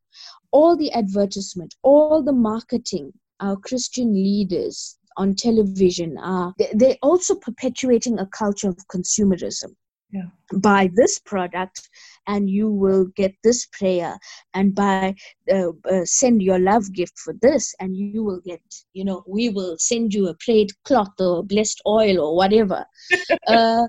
All 0.51 0.77
the 0.77 0.93
advertisement, 0.93 1.75
all 1.83 2.23
the 2.23 2.31
marketing, 2.31 3.11
our 3.41 3.57
Christian 3.57 4.13
leaders 4.13 4.97
on 5.17 5.35
television 5.35 6.17
are 6.17 6.53
they're 6.73 6.97
also 7.01 7.35
perpetuating 7.35 8.19
a 8.19 8.27
culture 8.27 8.69
of 8.69 8.87
consumerism. 8.87 9.75
Yeah. 10.11 10.29
Buy 10.59 10.89
this 10.93 11.19
product 11.19 11.89
and 12.27 12.49
you 12.49 12.69
will 12.69 13.05
get 13.15 13.33
this 13.43 13.65
prayer 13.65 14.17
and 14.53 14.75
buy 14.75 15.15
uh, 15.51 15.69
uh, 15.91 16.05
send 16.05 16.41
your 16.41 16.59
love 16.59 16.93
gift 16.93 17.17
for 17.17 17.33
this 17.41 17.73
and 17.79 17.97
you 17.97 18.23
will 18.23 18.39
get 18.45 18.61
you 18.93 19.03
know 19.03 19.23
we 19.27 19.49
will 19.49 19.75
send 19.79 20.13
you 20.13 20.27
a 20.29 20.35
prayed 20.39 20.69
cloth 20.85 21.19
or 21.19 21.43
blessed 21.43 21.81
oil 21.87 22.19
or 22.19 22.35
whatever 22.35 22.85
uh, 23.47 23.87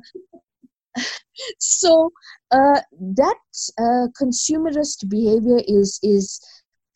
so 1.59 2.11
uh, 2.51 2.81
that 3.01 3.39
uh, 3.79 4.09
consumerist 4.21 5.09
behavior 5.09 5.61
is 5.67 6.01
is 6.03 6.41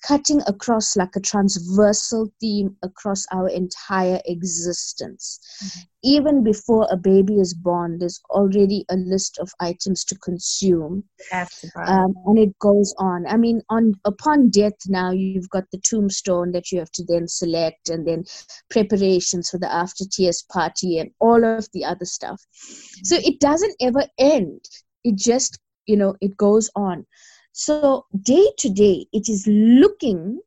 cutting 0.03 0.41
across 0.47 0.97
like 0.97 1.15
a 1.17 1.21
transversal 1.21 2.33
theme 2.41 2.77
across 2.83 3.27
our 3.33 3.49
entire 3.49 4.21
existence. 4.27 5.39
Mm-hmm. 5.63 5.81
Even 6.03 6.43
before 6.43 6.89
a 6.91 6.97
baby 6.97 7.35
is 7.35 7.53
born, 7.53 7.99
there's 7.99 8.21
already 8.31 8.87
a 8.89 8.97
list 8.97 9.39
of 9.39 9.53
items 9.61 10.05
to 10.05 10.19
consume, 10.19 11.05
um, 11.33 12.15
and 12.25 12.39
it 12.39 12.59
goes 12.59 12.95
on. 12.99 13.27
I 13.27 13.37
mean, 13.37 13.61
on 13.69 13.93
upon 14.07 14.49
death, 14.49 14.79
now 14.89 15.11
you've 15.11 15.51
got 15.51 15.65
the 15.71 15.79
tombstone 15.79 16.53
that 16.53 16.73
you 16.73 16.79
have 16.79 16.91
to 16.93 17.05
then 17.07 17.29
select, 17.29 17.91
and 17.91 18.07
then 18.07 18.25
preparations 18.71 19.51
for 19.51 19.59
the 19.59 19.71
after 19.71 20.05
tears 20.11 20.43
party, 20.51 20.99
and 20.99 21.11
all 21.21 21.45
of 21.45 21.69
the 21.75 21.85
other 21.85 22.07
stuff. 22.07 22.41
Mm-hmm. 22.41 23.05
So 23.05 23.17
it 23.17 23.39
doesn't 23.39 23.77
ever 23.83 24.07
end. 24.19 24.65
It 25.05 25.17
just 25.17 25.59
you 25.87 25.97
know 25.97 26.15
it 26.23 26.35
goes 26.39 26.71
on 26.75 27.07
so, 27.53 28.07
day 28.23 28.47
to 28.59 28.69
day, 28.71 29.07
it 29.13 29.29
is 29.29 29.47
looking 29.47 30.41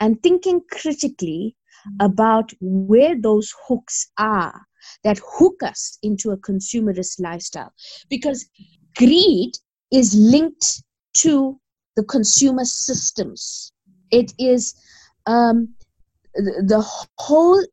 and 0.00 0.22
thinking 0.22 0.60
critically 0.70 1.56
about 2.00 2.52
where 2.60 3.20
those 3.20 3.52
hooks 3.66 4.10
are 4.18 4.66
that 5.04 5.20
hook 5.24 5.62
us 5.62 5.98
into 6.02 6.30
a 6.30 6.36
consumerist 6.38 7.20
lifestyle. 7.20 7.72
Because 8.08 8.46
greed 8.96 9.52
is 9.92 10.14
linked 10.14 10.82
to 11.14 11.60
the 11.96 12.04
consumer 12.04 12.64
systems. 12.64 13.72
It 14.10 14.32
is 14.38 14.74
um, 15.26 15.74
the 16.34 16.82
whole 17.18 17.64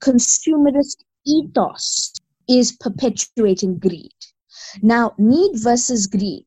consumerist 0.00 1.04
ethos 1.26 2.12
is 2.48 2.72
perpetuating 2.72 3.78
greed. 3.78 4.12
Now, 4.82 5.14
need 5.18 5.52
versus 5.54 6.06
greed. 6.06 6.46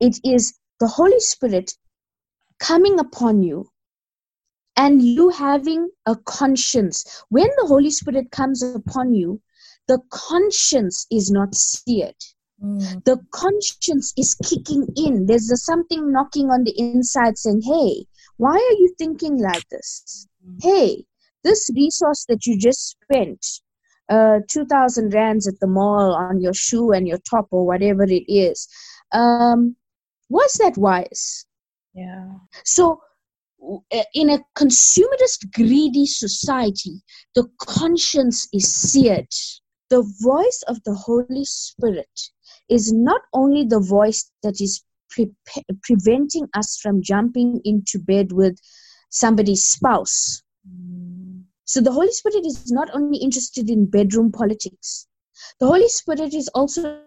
It 0.00 0.18
is 0.24 0.54
the 0.80 0.88
Holy 0.88 1.20
Spirit 1.20 1.74
coming 2.58 2.98
upon 2.98 3.42
you 3.42 3.70
and 4.76 5.02
you 5.02 5.28
having 5.28 5.90
a 6.06 6.16
conscience. 6.16 7.22
When 7.28 7.48
the 7.58 7.66
Holy 7.66 7.90
Spirit 7.90 8.30
comes 8.30 8.62
upon 8.62 9.14
you, 9.14 9.40
the 9.88 10.00
conscience 10.10 11.06
is 11.10 11.30
not 11.30 11.54
seared. 11.54 12.14
Mm. 12.62 13.04
The 13.04 13.18
conscience 13.30 14.12
is 14.16 14.34
kicking 14.34 14.86
in. 14.96 15.26
There's 15.26 15.50
a 15.50 15.56
something 15.56 16.12
knocking 16.12 16.50
on 16.50 16.64
the 16.64 16.74
inside 16.78 17.36
saying, 17.36 17.62
Hey, 17.62 18.06
why 18.36 18.52
are 18.52 18.78
you 18.80 18.94
thinking 18.98 19.38
like 19.38 19.68
this? 19.70 20.26
Mm. 20.46 20.62
Hey, 20.62 21.04
this 21.44 21.68
resource 21.74 22.24
that 22.28 22.46
you 22.46 22.58
just 22.58 22.96
spent, 23.02 23.46
uh, 24.08 24.40
2000 24.48 25.14
rands 25.14 25.48
at 25.48 25.58
the 25.60 25.66
mall 25.66 26.14
on 26.14 26.40
your 26.40 26.54
shoe 26.54 26.92
and 26.92 27.08
your 27.08 27.18
top 27.18 27.48
or 27.50 27.66
whatever 27.66 28.04
it 28.04 28.24
is, 28.28 28.68
um, 29.12 29.76
was 30.30 30.52
that 30.54 30.78
wise? 30.78 31.44
Yeah. 31.92 32.30
So, 32.64 33.00
uh, 33.92 34.02
in 34.14 34.30
a 34.30 34.38
consumerist, 34.56 35.52
greedy 35.52 36.06
society, 36.06 37.02
the 37.34 37.46
conscience 37.60 38.48
is 38.52 38.72
seared. 38.72 39.28
The 39.90 40.02
voice 40.22 40.62
of 40.68 40.82
the 40.84 40.94
Holy 40.94 41.44
Spirit 41.44 42.08
is 42.68 42.92
not 42.92 43.20
only 43.34 43.64
the 43.64 43.80
voice 43.80 44.30
that 44.42 44.60
is 44.60 44.82
pre- 45.10 45.32
preventing 45.82 46.48
us 46.54 46.78
from 46.80 47.02
jumping 47.02 47.60
into 47.64 47.98
bed 47.98 48.32
with 48.32 48.56
somebody's 49.10 49.66
spouse. 49.66 50.42
Mm. 50.66 51.42
So, 51.64 51.80
the 51.80 51.92
Holy 51.92 52.12
Spirit 52.12 52.46
is 52.46 52.70
not 52.70 52.88
only 52.94 53.18
interested 53.18 53.68
in 53.68 53.90
bedroom 53.90 54.30
politics, 54.30 55.08
the 55.58 55.66
Holy 55.66 55.88
Spirit 55.88 56.34
is 56.34 56.48
also 56.54 57.02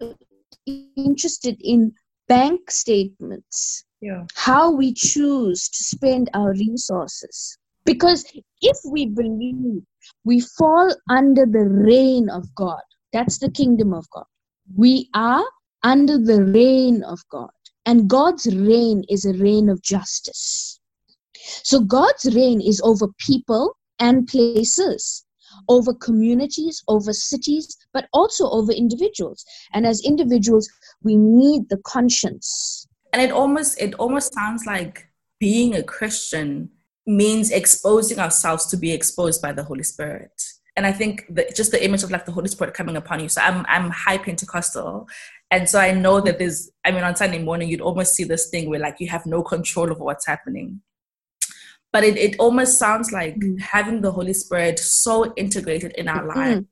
interested 0.95 1.57
in 1.61 1.93
bank 2.33 2.71
statements, 2.71 3.85
yeah. 4.01 4.23
how 4.33 4.71
we 4.71 4.91
choose 4.91 5.69
to 5.69 5.83
spend 5.83 6.29
our 6.33 6.51
resources. 6.53 7.57
Because 7.85 8.25
if 8.61 8.77
we 8.89 9.05
believe 9.05 9.83
we 10.23 10.39
fall 10.39 10.89
under 11.09 11.45
the 11.45 11.65
reign 11.91 12.29
of 12.29 12.43
God, 12.55 12.81
that's 13.11 13.37
the 13.37 13.51
kingdom 13.51 13.93
of 13.93 14.09
God. 14.09 14.25
We 14.75 15.09
are 15.13 15.45
under 15.83 16.17
the 16.17 16.43
reign 16.45 17.03
of 17.03 17.19
God. 17.29 17.51
And 17.85 18.09
God's 18.09 18.47
reign 18.47 19.03
is 19.09 19.25
a 19.25 19.33
reign 19.33 19.69
of 19.69 19.83
justice. 19.83 20.79
So 21.71 21.81
God's 21.81 22.25
reign 22.33 22.61
is 22.61 22.81
over 22.83 23.07
people 23.27 23.77
and 23.99 24.27
places 24.27 25.23
over 25.69 25.93
communities, 25.93 26.83
over 26.87 27.13
cities, 27.13 27.77
but 27.93 28.07
also 28.13 28.49
over 28.49 28.71
individuals. 28.71 29.45
And 29.73 29.85
as 29.85 30.01
individuals, 30.03 30.69
we 31.01 31.15
need 31.15 31.69
the 31.69 31.77
conscience. 31.85 32.87
And 33.11 33.21
it 33.21 33.31
almost 33.31 33.79
it 33.81 33.93
almost 33.95 34.33
sounds 34.33 34.65
like 34.65 35.07
being 35.39 35.75
a 35.75 35.83
Christian 35.83 36.69
means 37.05 37.51
exposing 37.51 38.19
ourselves 38.19 38.65
to 38.67 38.77
be 38.77 38.91
exposed 38.91 39.41
by 39.41 39.51
the 39.51 39.63
Holy 39.63 39.83
Spirit. 39.83 40.31
And 40.75 40.87
I 40.87 40.91
think 40.91 41.25
that 41.29 41.55
just 41.55 41.71
the 41.71 41.83
image 41.83 42.03
of 42.03 42.11
like 42.11 42.25
the 42.25 42.31
Holy 42.31 42.47
Spirit 42.47 42.73
coming 42.73 42.95
upon 42.95 43.19
you. 43.19 43.29
So 43.29 43.41
I'm 43.41 43.65
I'm 43.67 43.89
high 43.91 44.17
Pentecostal. 44.17 45.07
And 45.51 45.69
so 45.69 45.79
I 45.79 45.91
know 45.91 46.19
that 46.21 46.39
there's 46.39 46.71
I 46.83 46.91
mean 46.91 47.03
on 47.03 47.15
Sunday 47.15 47.43
morning 47.43 47.69
you'd 47.69 47.81
almost 47.81 48.15
see 48.15 48.23
this 48.23 48.49
thing 48.49 48.69
where 48.69 48.79
like 48.79 48.95
you 48.99 49.07
have 49.09 49.25
no 49.25 49.43
control 49.43 49.91
over 49.91 50.03
what's 50.03 50.25
happening 50.25 50.81
but 51.93 52.03
it, 52.03 52.17
it 52.17 52.35
almost 52.39 52.79
sounds 52.79 53.11
like 53.11 53.35
mm. 53.35 53.59
having 53.61 54.01
the 54.01 54.11
holy 54.11 54.33
spirit 54.33 54.79
so 54.79 55.31
integrated 55.35 55.93
in 55.93 56.09
our 56.09 56.25
life 56.25 56.63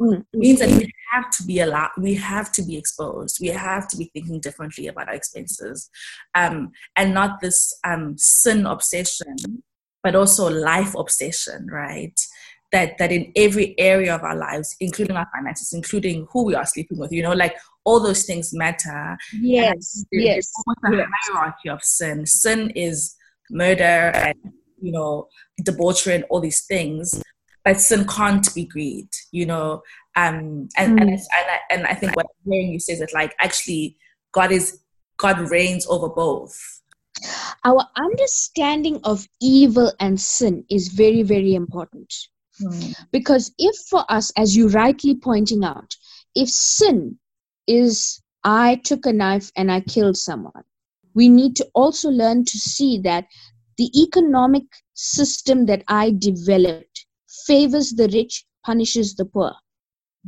mm. 0.00 0.24
means 0.32 0.60
that 0.60 0.70
we 0.70 0.90
have 1.12 1.28
to 1.30 1.42
be 1.42 1.60
allowed 1.60 1.90
we 1.98 2.14
have 2.14 2.50
to 2.52 2.62
be 2.62 2.76
exposed 2.76 3.38
we 3.40 3.48
have 3.48 3.86
to 3.88 3.96
be 3.96 4.10
thinking 4.14 4.40
differently 4.40 4.86
about 4.86 5.08
our 5.08 5.14
expenses 5.14 5.90
um, 6.34 6.70
and 6.96 7.12
not 7.12 7.40
this 7.40 7.78
um, 7.84 8.16
sin 8.16 8.64
obsession 8.64 9.36
but 10.02 10.14
also 10.14 10.48
life 10.48 10.94
obsession 10.94 11.66
right 11.70 12.18
that 12.70 12.98
that 12.98 13.10
in 13.10 13.32
every 13.34 13.74
area 13.78 14.14
of 14.14 14.22
our 14.22 14.36
lives 14.36 14.76
including 14.80 15.16
our 15.16 15.28
finances 15.34 15.72
including 15.72 16.26
who 16.32 16.44
we 16.44 16.54
are 16.54 16.66
sleeping 16.66 16.98
with 16.98 17.10
you 17.10 17.22
know 17.22 17.32
like 17.32 17.56
all 17.84 17.98
those 17.98 18.24
things 18.24 18.52
matter 18.52 19.16
yes 19.40 20.04
yes 20.12 20.52
almost 20.66 20.94
a 20.94 20.96
yes. 20.96 21.06
hierarchy 21.22 21.68
of 21.70 21.82
sin 21.82 22.26
sin 22.26 22.70
is 22.70 23.16
murder 23.50 24.12
and 24.14 24.34
you 24.80 24.92
know 24.92 25.28
debauchery 25.64 26.14
and 26.14 26.24
all 26.30 26.40
these 26.40 26.64
things 26.66 27.22
but 27.64 27.80
sin 27.80 28.06
can't 28.06 28.54
be 28.54 28.64
greed 28.64 29.08
you 29.32 29.46
know 29.46 29.82
um 30.16 30.68
and 30.76 30.98
mm. 30.98 31.00
and, 31.00 31.10
and, 31.10 31.20
I, 31.32 31.58
and 31.70 31.86
I 31.86 31.94
think 31.94 32.16
what 32.16 32.26
I'm 32.26 32.52
hearing 32.52 32.72
you 32.72 32.80
say 32.80 32.94
is 32.94 33.00
that 33.00 33.12
like 33.12 33.34
actually 33.40 33.96
god 34.32 34.52
is 34.52 34.80
god 35.16 35.38
reigns 35.50 35.86
over 35.88 36.08
both 36.08 36.56
our 37.64 37.84
understanding 37.96 39.00
of 39.04 39.26
evil 39.40 39.92
and 40.00 40.20
sin 40.20 40.64
is 40.70 40.88
very 40.88 41.22
very 41.22 41.54
important 41.54 42.12
mm. 42.62 42.94
because 43.10 43.52
if 43.58 43.76
for 43.88 44.04
us 44.08 44.32
as 44.36 44.56
you 44.56 44.68
rightly 44.68 45.14
pointing 45.14 45.64
out 45.64 45.94
if 46.34 46.48
sin 46.48 47.18
is 47.66 48.22
i 48.44 48.76
took 48.84 49.06
a 49.06 49.12
knife 49.12 49.50
and 49.56 49.72
i 49.72 49.80
killed 49.80 50.16
someone 50.16 50.64
we 51.14 51.28
need 51.28 51.56
to 51.56 51.66
also 51.74 52.10
learn 52.10 52.44
to 52.44 52.58
see 52.58 52.98
that 52.98 53.26
the 53.76 53.90
economic 54.00 54.64
system 54.94 55.66
that 55.66 55.84
I 55.88 56.12
developed 56.18 57.06
favors 57.46 57.92
the 57.92 58.08
rich, 58.12 58.44
punishes 58.64 59.14
the 59.14 59.24
poor. 59.24 59.52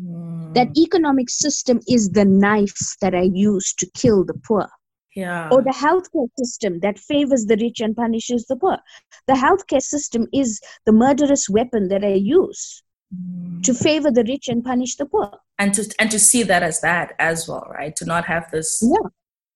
Mm. 0.01 0.55
That 0.55 0.69
economic 0.79 1.29
system 1.29 1.81
is 1.89 2.11
the 2.11 2.25
knife 2.25 2.79
that 3.03 3.15
I 3.15 3.23
use 3.23 3.75
to 3.75 3.91
kill 3.95 4.25
the 4.25 4.39
poor. 4.47 4.69
Yeah. 5.15 5.49
Or 5.51 5.61
the 5.63 5.71
healthcare 5.71 6.29
system 6.39 6.79
that 6.81 6.99
favors 6.99 7.45
the 7.47 7.57
rich 7.57 7.81
and 7.81 7.97
punishes 7.97 8.47
the 8.47 8.57
poor. 8.57 8.79
The 9.27 9.35
healthcare 9.35 9.83
system 9.83 10.29
is 10.33 10.61
the 10.87 10.93
murderous 10.93 11.51
weapon 11.51 11.89
that 11.89 12.05
I 12.05 12.15
use 12.15 12.83
mm. 13.15 13.63
to 13.65 13.75
favor 13.75 14.11
the 14.11 14.25
rich 14.25 14.49
and 14.49 14.65
punish 14.65 14.97
the 14.97 15.07
poor. 15.07 15.33
And 15.59 15.75
to 15.75 15.93
and 15.99 16.11
to 16.13 16.19
see 16.19 16.45
that 16.45 16.63
as 16.63 16.81
that 16.81 17.15
as 17.19 17.49
well, 17.49 17.67
right? 17.71 17.95
To 17.97 18.05
not 18.05 18.25
have 18.27 18.51
this 18.51 18.81
yeah 18.83 19.09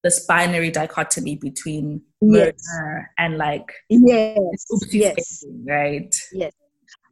this 0.04 0.26
binary 0.26 0.70
dichotomy 0.70 1.34
between 1.36 2.00
murder 2.22 2.52
yes. 2.54 3.06
and 3.18 3.38
like 3.38 3.66
yes 3.88 4.38
yes. 4.92 5.44
right? 5.66 6.14
Yes. 6.32 6.52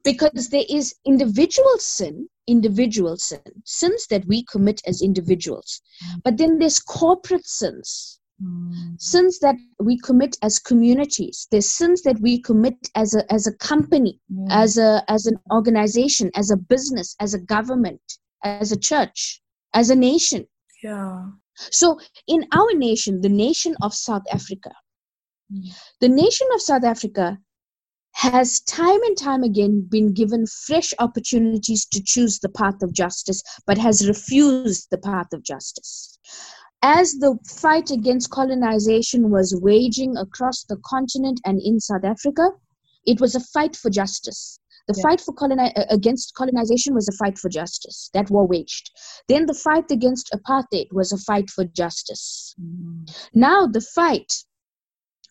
Because 0.04 0.50
there 0.50 0.64
is 0.68 0.94
individual 1.06 1.78
sin 1.78 2.28
individual 2.46 3.16
sin 3.16 3.40
sins 3.64 4.06
that 4.08 4.24
we 4.26 4.44
commit 4.44 4.82
as 4.86 5.00
individuals. 5.00 5.80
But 6.22 6.36
then 6.36 6.58
there's 6.58 6.78
corporate 6.78 7.46
sins. 7.46 8.20
Mm. 8.42 9.00
sins 9.00 9.38
that 9.38 9.54
we 9.78 9.98
commit 10.00 10.36
as 10.42 10.58
communities. 10.58 11.46
There's 11.52 11.70
sins 11.70 12.02
that 12.02 12.18
we 12.20 12.40
commit 12.40 12.74
as 12.96 13.14
a 13.14 13.22
as 13.32 13.46
a 13.46 13.54
company 13.56 14.18
mm. 14.32 14.46
as 14.50 14.76
a 14.78 15.04
as 15.08 15.26
an 15.26 15.38
organization 15.52 16.30
as 16.34 16.50
a 16.50 16.56
business 16.56 17.14
as 17.20 17.34
a 17.34 17.38
government 17.38 18.02
as 18.42 18.72
a 18.72 18.78
church 18.78 19.40
as 19.74 19.90
a 19.90 19.94
nation. 19.94 20.44
Yeah 20.82 21.26
so, 21.70 21.98
in 22.26 22.46
our 22.52 22.72
nation, 22.74 23.20
the 23.20 23.28
nation 23.28 23.74
of 23.82 23.94
South 23.94 24.22
Africa, 24.32 24.72
the 26.00 26.08
nation 26.08 26.46
of 26.54 26.62
South 26.62 26.84
Africa 26.84 27.38
has 28.14 28.60
time 28.60 29.02
and 29.02 29.16
time 29.16 29.42
again 29.42 29.86
been 29.90 30.12
given 30.12 30.46
fresh 30.46 30.92
opportunities 30.98 31.86
to 31.86 32.02
choose 32.04 32.38
the 32.38 32.48
path 32.48 32.82
of 32.82 32.92
justice, 32.92 33.42
but 33.66 33.78
has 33.78 34.06
refused 34.06 34.88
the 34.90 34.98
path 34.98 35.32
of 35.32 35.42
justice. 35.42 36.18
as 36.82 37.12
the 37.14 37.38
fight 37.48 37.90
against 37.90 38.30
colonization 38.30 39.30
was 39.30 39.54
waging 39.62 40.16
across 40.16 40.64
the 40.64 40.76
continent 40.84 41.40
and 41.44 41.60
in 41.62 41.78
South 41.78 42.04
Africa, 42.04 42.50
it 43.06 43.20
was 43.20 43.34
a 43.34 43.40
fight 43.40 43.76
for 43.76 43.88
justice. 43.88 44.58
The 44.88 44.94
yeah. 44.96 45.02
fight 45.02 45.20
for 45.20 45.34
coloni- 45.34 45.72
uh, 45.76 45.84
against 45.90 46.34
colonization 46.34 46.94
was 46.94 47.08
a 47.08 47.12
fight 47.12 47.38
for 47.38 47.48
justice. 47.48 48.10
That 48.14 48.30
war 48.30 48.46
waged. 48.46 48.90
Then 49.28 49.46
the 49.46 49.54
fight 49.54 49.90
against 49.90 50.34
apartheid 50.34 50.86
was 50.92 51.12
a 51.12 51.18
fight 51.18 51.50
for 51.50 51.64
justice. 51.64 52.54
Mm. 52.60 53.10
Now 53.34 53.66
the 53.66 53.80
fight 53.80 54.32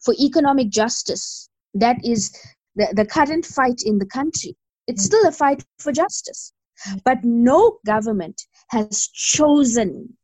for 0.04 0.14
economic 0.20 0.70
justice, 0.70 1.50
that 1.74 1.98
is 2.04 2.32
the, 2.76 2.88
the 2.96 3.06
current 3.06 3.46
fight 3.46 3.82
in 3.86 4.00
the 4.00 4.06
country, 4.06 4.56
it's 4.88 5.04
mm. 5.04 5.08
still 5.08 5.28
a 5.28 5.32
fight 5.32 5.64
for 5.80 5.92
justice. 5.92 6.54
Mm. 6.88 7.02
But 7.04 7.24
no 7.24 7.78
government 7.86 8.42
has 8.70 9.08
chosen 9.08 10.18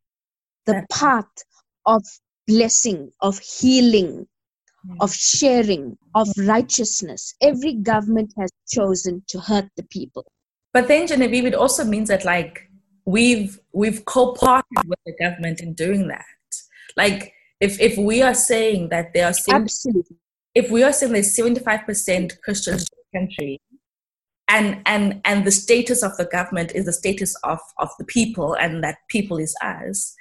the 0.66 0.86
path 0.90 1.26
of 1.86 2.04
blessing, 2.48 3.12
of 3.22 3.40
healing, 3.40 4.28
of 5.00 5.13
sharing, 5.13 5.97
of 6.15 6.28
righteousness. 6.38 7.36
Every 7.41 7.73
government 7.73 8.34
has 8.39 8.52
chosen 8.69 9.23
to 9.28 9.39
hurt 9.39 9.69
the 9.76 9.84
people. 9.84 10.26
But 10.73 10.88
then, 10.88 11.08
Genevieve, 11.08 11.45
it 11.45 11.56
also 11.56 11.84
means 11.84 12.10
that 12.10 12.26
like 12.26 12.69
we've 13.06 13.60
we've 13.73 14.06
co-partnered 14.06 14.88
with 14.88 15.00
the 15.06 15.15
government 15.19 15.62
in 15.62 15.73
doing 15.73 16.08
that. 16.08 16.26
Like 16.95 17.34
if 17.60 17.80
if 17.80 17.97
we 17.97 18.21
are 18.21 18.34
saying 18.34 18.89
that 18.89 19.13
there 19.13 19.28
are 19.28 19.34
70, 19.34 19.63
absolutely 19.63 20.17
if 20.58 20.71
we 20.71 20.82
are 20.82 20.91
saying 20.91 21.13
there's 21.13 21.38
75% 21.38 22.41
Christians 22.41 22.82
in 22.82 22.97
the 22.97 23.19
country, 23.19 23.62
and 24.47 24.82
and 24.88 25.21
and 25.23 25.45
the 25.45 25.52
status 25.52 26.02
of 26.02 26.17
the 26.17 26.26
government 26.26 26.71
is 26.73 26.86
the 26.86 26.93
status 26.93 27.36
of 27.43 27.60
of 27.78 27.89
the 28.00 28.06
people, 28.06 28.56
and 28.56 28.84
that 28.84 28.97
people 29.08 29.38
is 29.38 29.56
us, 29.62 30.15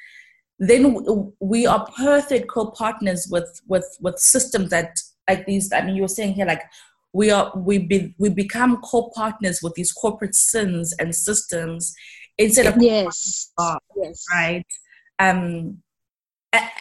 then 0.58 1.32
we 1.40 1.66
are 1.66 1.86
perfect 1.96 2.48
co-partners 2.48 3.28
with 3.30 3.60
with 3.66 3.86
with 4.00 4.18
systems 4.18 4.70
that 4.70 4.98
like 5.28 5.44
these 5.46 5.72
i 5.72 5.82
mean 5.82 5.96
you 5.96 6.02
were 6.02 6.08
saying 6.08 6.32
here 6.32 6.46
like 6.46 6.62
we 7.12 7.30
are 7.30 7.52
we 7.56 7.78
be, 7.78 8.14
we 8.18 8.28
become 8.28 8.76
co-partners 8.82 9.60
with 9.62 9.74
these 9.74 9.92
corporate 9.92 10.34
sins 10.34 10.94
and 10.98 11.14
systems 11.14 11.94
instead 12.36 12.66
of 12.66 12.74
yes. 12.82 13.52
yes. 13.96 14.24
right? 14.32 14.66
Um 15.18 15.78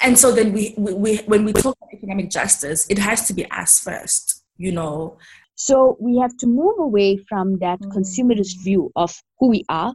and 0.03 0.17
so 0.17 0.31
then 0.31 0.53
we, 0.53 0.73
we, 0.77 0.93
we 0.93 1.17
when 1.25 1.43
we 1.43 1.51
talk 1.51 1.75
about 1.81 1.93
economic 1.93 2.29
justice 2.29 2.85
it 2.89 2.97
has 2.97 3.27
to 3.27 3.33
be 3.33 3.49
us 3.51 3.79
first 3.79 4.45
you 4.57 4.71
know? 4.71 5.17
So 5.55 5.97
we 5.99 6.17
have 6.17 6.35
to 6.38 6.47
move 6.47 6.79
away 6.79 7.17
from 7.29 7.59
that 7.59 7.79
mm. 7.79 7.91
consumerist 7.93 8.63
view 8.63 8.91
of 8.95 9.13
who 9.39 9.49
we 9.49 9.63
are 9.69 9.93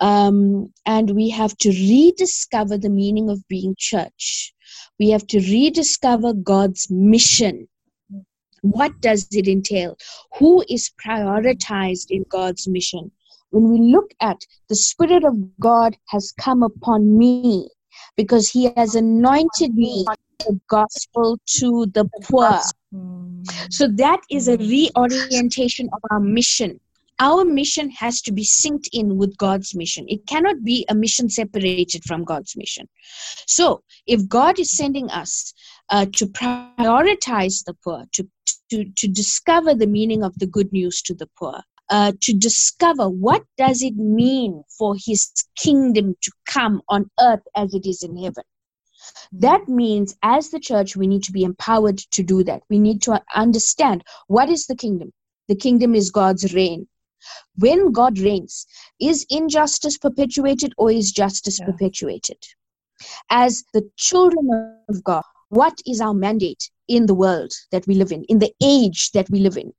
um, 0.00 0.72
and 0.84 1.10
we 1.10 1.30
have 1.30 1.56
to 1.58 1.70
rediscover 1.70 2.76
the 2.76 2.90
meaning 2.90 3.30
of 3.30 3.46
being 3.48 3.74
church. 3.78 4.52
We 4.98 5.10
have 5.10 5.26
to 5.28 5.38
rediscover 5.38 6.32
God's 6.32 6.90
mission. 6.90 7.68
What 8.62 9.00
does 9.00 9.28
it 9.30 9.48
entail? 9.48 9.96
Who 10.38 10.64
is 10.68 10.90
prioritized 11.04 12.10
in 12.10 12.24
God's 12.28 12.66
mission? 12.66 13.10
When 13.50 13.70
we 13.70 13.92
look 13.92 14.12
at 14.20 14.38
the 14.68 14.74
Spirit 14.74 15.24
of 15.24 15.36
God 15.60 15.96
has 16.08 16.32
come 16.40 16.62
upon 16.62 17.16
me 17.16 17.68
because 18.16 18.48
He 18.50 18.72
has 18.76 18.94
anointed 18.94 19.74
me 19.74 20.04
the 20.40 20.60
gospel 20.68 21.38
to 21.58 21.86
the 21.86 22.08
poor. 22.22 22.60
So 23.70 23.88
that 23.88 24.20
is 24.30 24.48
a 24.48 24.56
reorientation 24.56 25.88
of 25.92 26.00
our 26.10 26.20
mission 26.20 26.80
our 27.18 27.44
mission 27.44 27.90
has 27.90 28.20
to 28.22 28.32
be 28.32 28.44
synced 28.44 28.88
in 28.92 29.16
with 29.16 29.36
God's 29.36 29.74
mission. 29.74 30.04
It 30.08 30.26
cannot 30.26 30.62
be 30.62 30.84
a 30.88 30.94
mission 30.94 31.28
separated 31.28 32.04
from 32.04 32.24
God's 32.24 32.56
mission. 32.56 32.88
So, 33.46 33.82
if 34.06 34.28
God 34.28 34.58
is 34.58 34.76
sending 34.76 35.10
us 35.10 35.54
uh, 35.90 36.06
to 36.14 36.26
prioritize 36.26 37.64
the 37.64 37.74
poor, 37.84 38.04
to, 38.12 38.28
to, 38.70 38.84
to 38.84 39.08
discover 39.08 39.74
the 39.74 39.86
meaning 39.86 40.22
of 40.22 40.38
the 40.38 40.46
good 40.46 40.72
news 40.72 41.00
to 41.02 41.14
the 41.14 41.28
poor, 41.38 41.62
uh, 41.88 42.12
to 42.20 42.32
discover 42.32 43.08
what 43.08 43.44
does 43.56 43.82
it 43.82 43.96
mean 43.96 44.62
for 44.76 44.96
his 44.98 45.30
kingdom 45.56 46.16
to 46.20 46.32
come 46.46 46.82
on 46.88 47.08
earth 47.20 47.42
as 47.54 47.74
it 47.74 47.86
is 47.86 48.02
in 48.02 48.16
heaven 48.16 48.42
that 49.32 49.68
means 49.68 50.16
as 50.22 50.50
the 50.50 50.60
church 50.60 50.96
we 50.96 51.06
need 51.06 51.22
to 51.22 51.32
be 51.32 51.44
empowered 51.44 51.98
to 51.98 52.22
do 52.22 52.42
that 52.42 52.62
we 52.68 52.78
need 52.78 53.02
to 53.02 53.22
understand 53.34 54.02
what 54.26 54.48
is 54.48 54.66
the 54.66 54.74
kingdom 54.74 55.12
the 55.48 55.54
kingdom 55.54 55.94
is 55.94 56.10
god's 56.10 56.54
reign 56.54 56.86
when 57.56 57.92
God 57.92 58.18
reigns, 58.18 58.66
is 59.00 59.26
injustice 59.30 59.98
perpetuated 59.98 60.72
or 60.78 60.90
is 60.90 61.12
justice 61.12 61.58
yeah. 61.58 61.66
perpetuated? 61.66 62.38
As 63.30 63.64
the 63.72 63.88
children 63.96 64.48
of 64.88 65.04
God, 65.04 65.22
what 65.48 65.78
is 65.86 66.00
our 66.00 66.14
mandate 66.14 66.70
in 66.88 67.06
the 67.06 67.14
world 67.14 67.52
that 67.70 67.86
we 67.86 67.94
live 67.94 68.12
in, 68.12 68.24
in 68.24 68.38
the 68.38 68.52
age 68.62 69.10
that 69.12 69.28
we 69.30 69.40
live 69.40 69.56
in? 69.56 69.72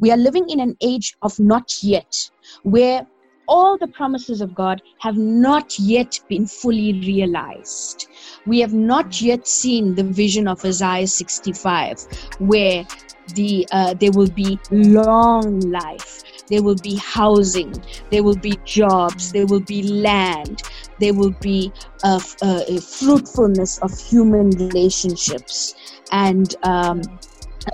We 0.00 0.10
are 0.10 0.16
living 0.16 0.48
in 0.48 0.60
an 0.60 0.76
age 0.80 1.14
of 1.22 1.38
not 1.38 1.82
yet, 1.82 2.30
where 2.62 3.06
all 3.46 3.76
the 3.78 3.88
promises 3.88 4.40
of 4.40 4.54
God 4.54 4.80
have 5.00 5.16
not 5.16 5.78
yet 5.78 6.18
been 6.28 6.46
fully 6.46 6.94
realized. 7.00 8.06
We 8.46 8.60
have 8.60 8.72
not 8.72 9.20
yet 9.20 9.46
seen 9.46 9.94
the 9.94 10.04
vision 10.04 10.48
of 10.48 10.64
Isaiah 10.64 11.06
65, 11.06 12.06
where 12.38 12.86
the 13.34 13.66
uh, 13.72 13.94
there 13.94 14.12
will 14.12 14.30
be 14.30 14.58
long 14.70 15.60
life 15.60 16.23
there 16.48 16.62
will 16.62 16.76
be 16.76 16.96
housing 16.96 17.72
there 18.10 18.22
will 18.22 18.36
be 18.36 18.58
jobs 18.64 19.32
there 19.32 19.46
will 19.46 19.60
be 19.60 19.82
land 19.82 20.62
there 21.00 21.14
will 21.14 21.34
be 21.40 21.72
a, 22.04 22.20
a, 22.42 22.76
a 22.76 22.80
fruitfulness 22.80 23.78
of 23.78 23.98
human 23.98 24.50
relationships 24.50 25.74
and 26.12 26.56
um, 26.64 27.02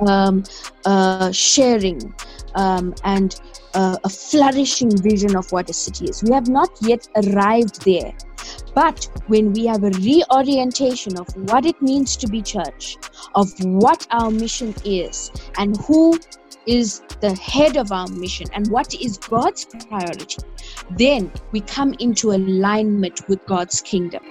um, 0.06 0.42
uh, 0.84 1.30
sharing 1.32 2.14
um, 2.54 2.94
and 3.04 3.40
uh, 3.74 3.96
a 4.04 4.08
flourishing 4.08 4.96
vision 4.96 5.36
of 5.36 5.50
what 5.52 5.70
a 5.70 5.72
city 5.72 6.06
is. 6.06 6.22
We 6.22 6.32
have 6.32 6.48
not 6.48 6.70
yet 6.80 7.06
arrived 7.16 7.84
there. 7.84 8.12
But 8.74 9.08
when 9.26 9.52
we 9.52 9.66
have 9.66 9.84
a 9.84 9.90
reorientation 9.90 11.18
of 11.18 11.28
what 11.50 11.66
it 11.66 11.80
means 11.82 12.16
to 12.16 12.28
be 12.28 12.40
church, 12.40 12.96
of 13.34 13.48
what 13.64 14.06
our 14.10 14.30
mission 14.30 14.74
is, 14.84 15.30
and 15.58 15.76
who 15.82 16.18
is 16.70 17.02
the 17.20 17.34
head 17.34 17.76
of 17.76 17.90
our 17.90 18.06
mission 18.06 18.46
and 18.52 18.68
what 18.68 18.94
is 18.94 19.18
God's 19.18 19.64
priority, 19.88 20.36
then 20.92 21.32
we 21.50 21.60
come 21.62 21.94
into 21.98 22.30
alignment 22.30 23.28
with 23.28 23.44
God's 23.46 23.80
kingdom. 23.80 24.22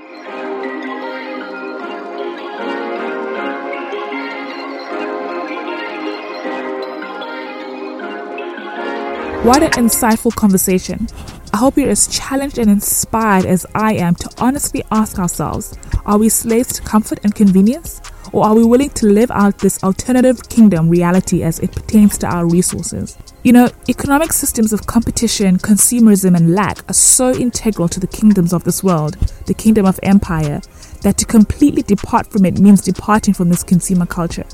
What 9.43 9.61
an 9.61 9.71
insightful 9.71 10.33
conversation. 10.33 11.07
I 11.53 11.57
hope 11.57 11.75
you're 11.77 11.89
as 11.89 12.07
challenged 12.07 12.57
and 12.57 12.69
inspired 12.69 13.45
as 13.45 13.65
I 13.75 13.95
am 13.95 14.15
to 14.15 14.29
honestly 14.37 14.81
ask 14.91 15.19
ourselves 15.19 15.77
are 16.05 16.17
we 16.17 16.29
slaves 16.29 16.73
to 16.73 16.81
comfort 16.83 17.19
and 17.23 17.35
convenience? 17.35 17.99
Or 18.31 18.45
are 18.45 18.55
we 18.55 18.63
willing 18.63 18.91
to 18.91 19.07
live 19.07 19.31
out 19.31 19.57
this 19.59 19.83
alternative 19.83 20.47
kingdom 20.49 20.89
reality 20.89 21.41
as 21.43 21.59
it 21.59 21.71
pertains 21.71 22.17
to 22.19 22.27
our 22.27 22.45
resources? 22.45 23.17
You 23.43 23.53
know, 23.53 23.69
economic 23.87 24.33
systems 24.33 24.73
of 24.73 24.85
competition, 24.85 25.57
consumerism, 25.57 26.35
and 26.35 26.53
lack 26.53 26.87
are 26.89 26.93
so 26.93 27.33
integral 27.33 27.87
to 27.89 27.99
the 27.99 28.07
kingdoms 28.07 28.53
of 28.53 28.63
this 28.63 28.83
world, 28.83 29.15
the 29.47 29.53
kingdom 29.53 29.85
of 29.85 29.99
empire, 30.03 30.61
that 31.01 31.17
to 31.17 31.25
completely 31.25 31.81
depart 31.81 32.31
from 32.31 32.45
it 32.45 32.59
means 32.59 32.81
departing 32.81 33.33
from 33.33 33.49
this 33.49 33.63
consumer 33.63 34.05
culture. 34.05 34.45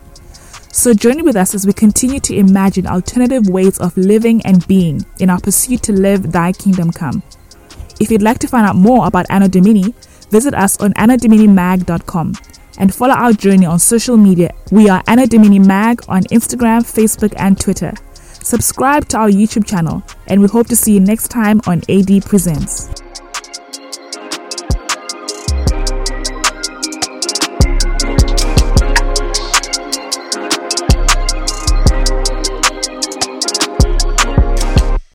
So 0.71 0.93
journey 0.93 1.21
with 1.21 1.35
us 1.35 1.55
as 1.55 1.65
we 1.65 1.73
continue 1.73 2.19
to 2.21 2.35
imagine 2.35 2.85
alternative 2.85 3.49
ways 3.49 3.77
of 3.79 3.95
living 3.97 4.41
and 4.45 4.65
being 4.67 5.05
in 5.19 5.29
our 5.29 5.39
pursuit 5.39 5.83
to 5.83 5.93
live 5.93 6.31
thy 6.31 6.51
kingdom 6.51 6.91
come. 6.91 7.23
If 7.99 8.11
you'd 8.11 8.21
like 8.21 8.39
to 8.39 8.47
find 8.47 8.67
out 8.67 8.75
more 8.75 9.07
about 9.07 9.25
Anno 9.29 9.47
Domini, 9.47 9.93
visit 10.31 10.53
us 10.53 10.77
on 10.81 10.93
annodominimag.com 10.93 12.33
and 12.77 12.93
follow 12.93 13.13
our 13.13 13.33
journey 13.33 13.65
on 13.65 13.79
social 13.79 14.17
media. 14.17 14.51
We 14.71 14.89
are 14.89 15.03
Anno 15.07 15.25
Domini 15.25 15.59
Mag 15.59 16.01
on 16.07 16.23
Instagram, 16.25 16.81
Facebook, 16.81 17.33
and 17.37 17.59
Twitter. 17.59 17.93
Subscribe 18.13 19.07
to 19.09 19.17
our 19.17 19.29
YouTube 19.29 19.65
channel, 19.65 20.03
and 20.27 20.41
we 20.41 20.47
hope 20.47 20.67
to 20.67 20.75
see 20.75 20.93
you 20.93 20.99
next 20.99 21.29
time 21.29 21.61
on 21.67 21.81
AD 21.89 22.23
Presents. 22.25 23.04